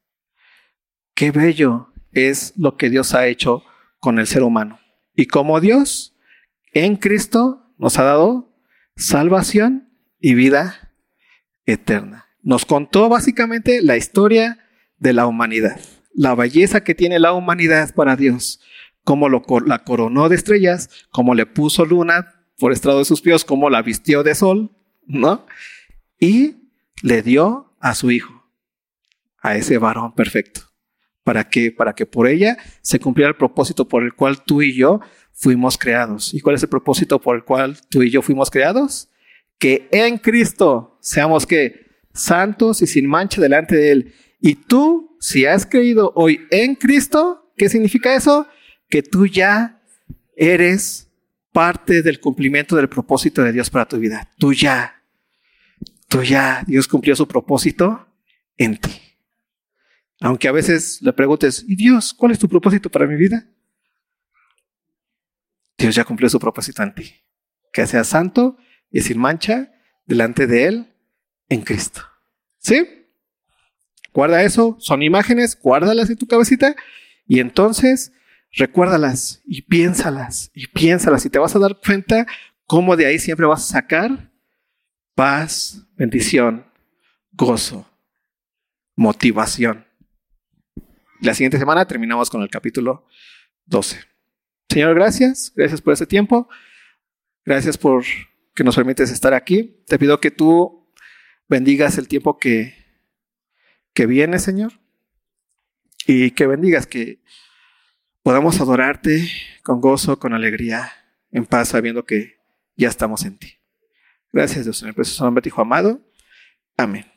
Qué 1.14 1.30
bello 1.30 1.91
es 2.12 2.52
lo 2.56 2.76
que 2.76 2.90
Dios 2.90 3.14
ha 3.14 3.26
hecho 3.26 3.64
con 3.98 4.18
el 4.18 4.26
ser 4.26 4.42
humano. 4.42 4.78
Y 5.14 5.26
como 5.26 5.60
Dios 5.60 6.16
en 6.72 6.96
Cristo 6.96 7.74
nos 7.78 7.98
ha 7.98 8.04
dado 8.04 8.54
salvación 8.96 9.88
y 10.20 10.34
vida 10.34 10.92
eterna 11.66 12.22
nos 12.42 12.66
contó 12.66 13.08
básicamente 13.08 13.80
la 13.82 13.96
historia 13.96 14.58
de 14.98 15.12
la 15.12 15.26
humanidad, 15.26 15.80
la 16.12 16.34
belleza 16.34 16.84
que 16.84 16.94
tiene 16.94 17.18
la 17.18 17.32
humanidad 17.32 17.94
para 17.94 18.16
Dios, 18.16 18.60
cómo 19.04 19.28
lo, 19.28 19.44
la 19.64 19.84
coronó 19.84 20.28
de 20.28 20.36
estrellas, 20.36 20.90
cómo 21.10 21.34
le 21.34 21.46
puso 21.46 21.84
luna 21.84 22.44
por 22.58 22.72
estrado 22.72 22.98
de 22.98 23.04
sus 23.04 23.20
pies, 23.20 23.44
cómo 23.44 23.70
la 23.70 23.82
vistió 23.82 24.22
de 24.22 24.34
sol, 24.34 24.70
¿no? 25.06 25.46
Y 26.18 26.56
le 27.02 27.22
dio 27.22 27.74
a 27.80 27.94
su 27.94 28.10
hijo, 28.10 28.44
a 29.40 29.56
ese 29.56 29.78
varón 29.78 30.14
perfecto, 30.14 30.62
para 31.24 31.48
que, 31.48 31.70
para 31.70 31.94
que 31.94 32.06
por 32.06 32.26
ella 32.26 32.56
se 32.80 32.98
cumpliera 32.98 33.28
el 33.28 33.36
propósito 33.36 33.86
por 33.86 34.02
el 34.02 34.14
cual 34.14 34.42
tú 34.42 34.62
y 34.62 34.74
yo 34.74 35.00
fuimos 35.32 35.78
creados. 35.78 36.34
¿Y 36.34 36.40
cuál 36.40 36.56
es 36.56 36.62
el 36.62 36.68
propósito 36.68 37.20
por 37.20 37.36
el 37.36 37.44
cual 37.44 37.78
tú 37.88 38.02
y 38.02 38.10
yo 38.10 38.22
fuimos 38.22 38.50
creados? 38.50 39.08
Que 39.58 39.88
en 39.92 40.18
Cristo 40.18 40.98
seamos 41.00 41.46
que 41.46 41.86
santos 42.12 42.82
y 42.82 42.86
sin 42.86 43.06
mancha 43.06 43.40
delante 43.40 43.76
de 43.76 43.90
Él. 43.90 44.14
Y 44.40 44.56
tú, 44.56 45.16
si 45.20 45.46
has 45.46 45.66
creído 45.66 46.12
hoy 46.16 46.40
en 46.50 46.74
Cristo, 46.74 47.52
¿qué 47.56 47.68
significa 47.68 48.14
eso? 48.14 48.46
Que 48.88 49.02
tú 49.02 49.26
ya 49.26 49.80
eres 50.36 51.08
parte 51.52 52.02
del 52.02 52.18
cumplimiento 52.18 52.74
del 52.76 52.88
propósito 52.88 53.42
de 53.42 53.52
Dios 53.52 53.70
para 53.70 53.86
tu 53.86 53.98
vida. 53.98 54.30
Tú 54.38 54.52
ya, 54.52 55.02
tú 56.08 56.22
ya, 56.22 56.64
Dios 56.66 56.88
cumplió 56.88 57.14
su 57.14 57.28
propósito 57.28 58.08
en 58.56 58.78
ti. 58.78 59.11
Aunque 60.22 60.46
a 60.46 60.52
veces 60.52 61.02
le 61.02 61.12
preguntes, 61.12 61.64
¿y 61.66 61.74
Dios, 61.74 62.14
cuál 62.14 62.30
es 62.30 62.38
tu 62.38 62.48
propósito 62.48 62.88
para 62.88 63.06
mi 63.06 63.16
vida? 63.16 63.44
Dios 65.76 65.96
ya 65.96 66.04
cumplió 66.04 66.28
su 66.28 66.38
propósito 66.38 66.82
en 66.82 66.94
ti. 66.94 67.12
Que 67.72 67.86
seas 67.86 68.06
santo 68.06 68.56
y 68.90 69.00
sin 69.00 69.18
mancha 69.18 69.72
delante 70.06 70.46
de 70.46 70.66
Él 70.66 70.94
en 71.48 71.62
Cristo. 71.62 72.02
¿Sí? 72.58 73.08
Guarda 74.12 74.44
eso, 74.44 74.76
son 74.78 75.02
imágenes, 75.02 75.58
guárdalas 75.60 76.08
en 76.08 76.16
tu 76.16 76.26
cabecita 76.26 76.76
y 77.26 77.40
entonces 77.40 78.12
recuérdalas 78.52 79.40
y 79.44 79.62
piénsalas 79.62 80.52
y 80.54 80.68
piénsalas 80.68 81.24
y 81.26 81.30
te 81.30 81.38
vas 81.38 81.56
a 81.56 81.58
dar 81.58 81.80
cuenta 81.84 82.26
cómo 82.66 82.94
de 82.94 83.06
ahí 83.06 83.18
siempre 83.18 83.46
vas 83.46 83.64
a 83.64 83.72
sacar 83.80 84.30
paz, 85.14 85.84
bendición, 85.96 86.64
gozo, 87.32 87.90
motivación. 88.94 89.86
La 91.22 91.34
siguiente 91.34 91.56
semana 91.56 91.86
terminamos 91.86 92.28
con 92.30 92.42
el 92.42 92.50
capítulo 92.50 93.06
12. 93.66 94.00
Señor, 94.68 94.96
gracias, 94.96 95.52
gracias 95.54 95.80
por 95.80 95.92
ese 95.92 96.04
tiempo, 96.04 96.48
gracias 97.44 97.78
por 97.78 98.02
que 98.56 98.64
nos 98.64 98.74
permites 98.74 99.08
estar 99.12 99.32
aquí. 99.32 99.84
Te 99.86 100.00
pido 100.00 100.18
que 100.18 100.32
tú 100.32 100.92
bendigas 101.48 101.96
el 101.96 102.08
tiempo 102.08 102.40
que, 102.40 102.74
que 103.94 104.06
viene, 104.06 104.40
Señor, 104.40 104.72
y 106.08 106.32
que 106.32 106.48
bendigas 106.48 106.88
que 106.88 107.22
podamos 108.24 108.60
adorarte 108.60 109.30
con 109.62 109.80
gozo, 109.80 110.18
con 110.18 110.34
alegría, 110.34 110.90
en 111.30 111.46
paz, 111.46 111.68
sabiendo 111.68 112.04
que 112.04 112.40
ya 112.74 112.88
estamos 112.88 113.24
en 113.24 113.38
ti. 113.38 113.60
Gracias, 114.32 114.64
Dios, 114.64 114.82
en 114.82 114.92
precioso 114.92 115.24
nombre 115.24 115.40
de 115.40 115.50
Hijo 115.50 115.62
amado. 115.62 116.00
Amén. 116.76 117.11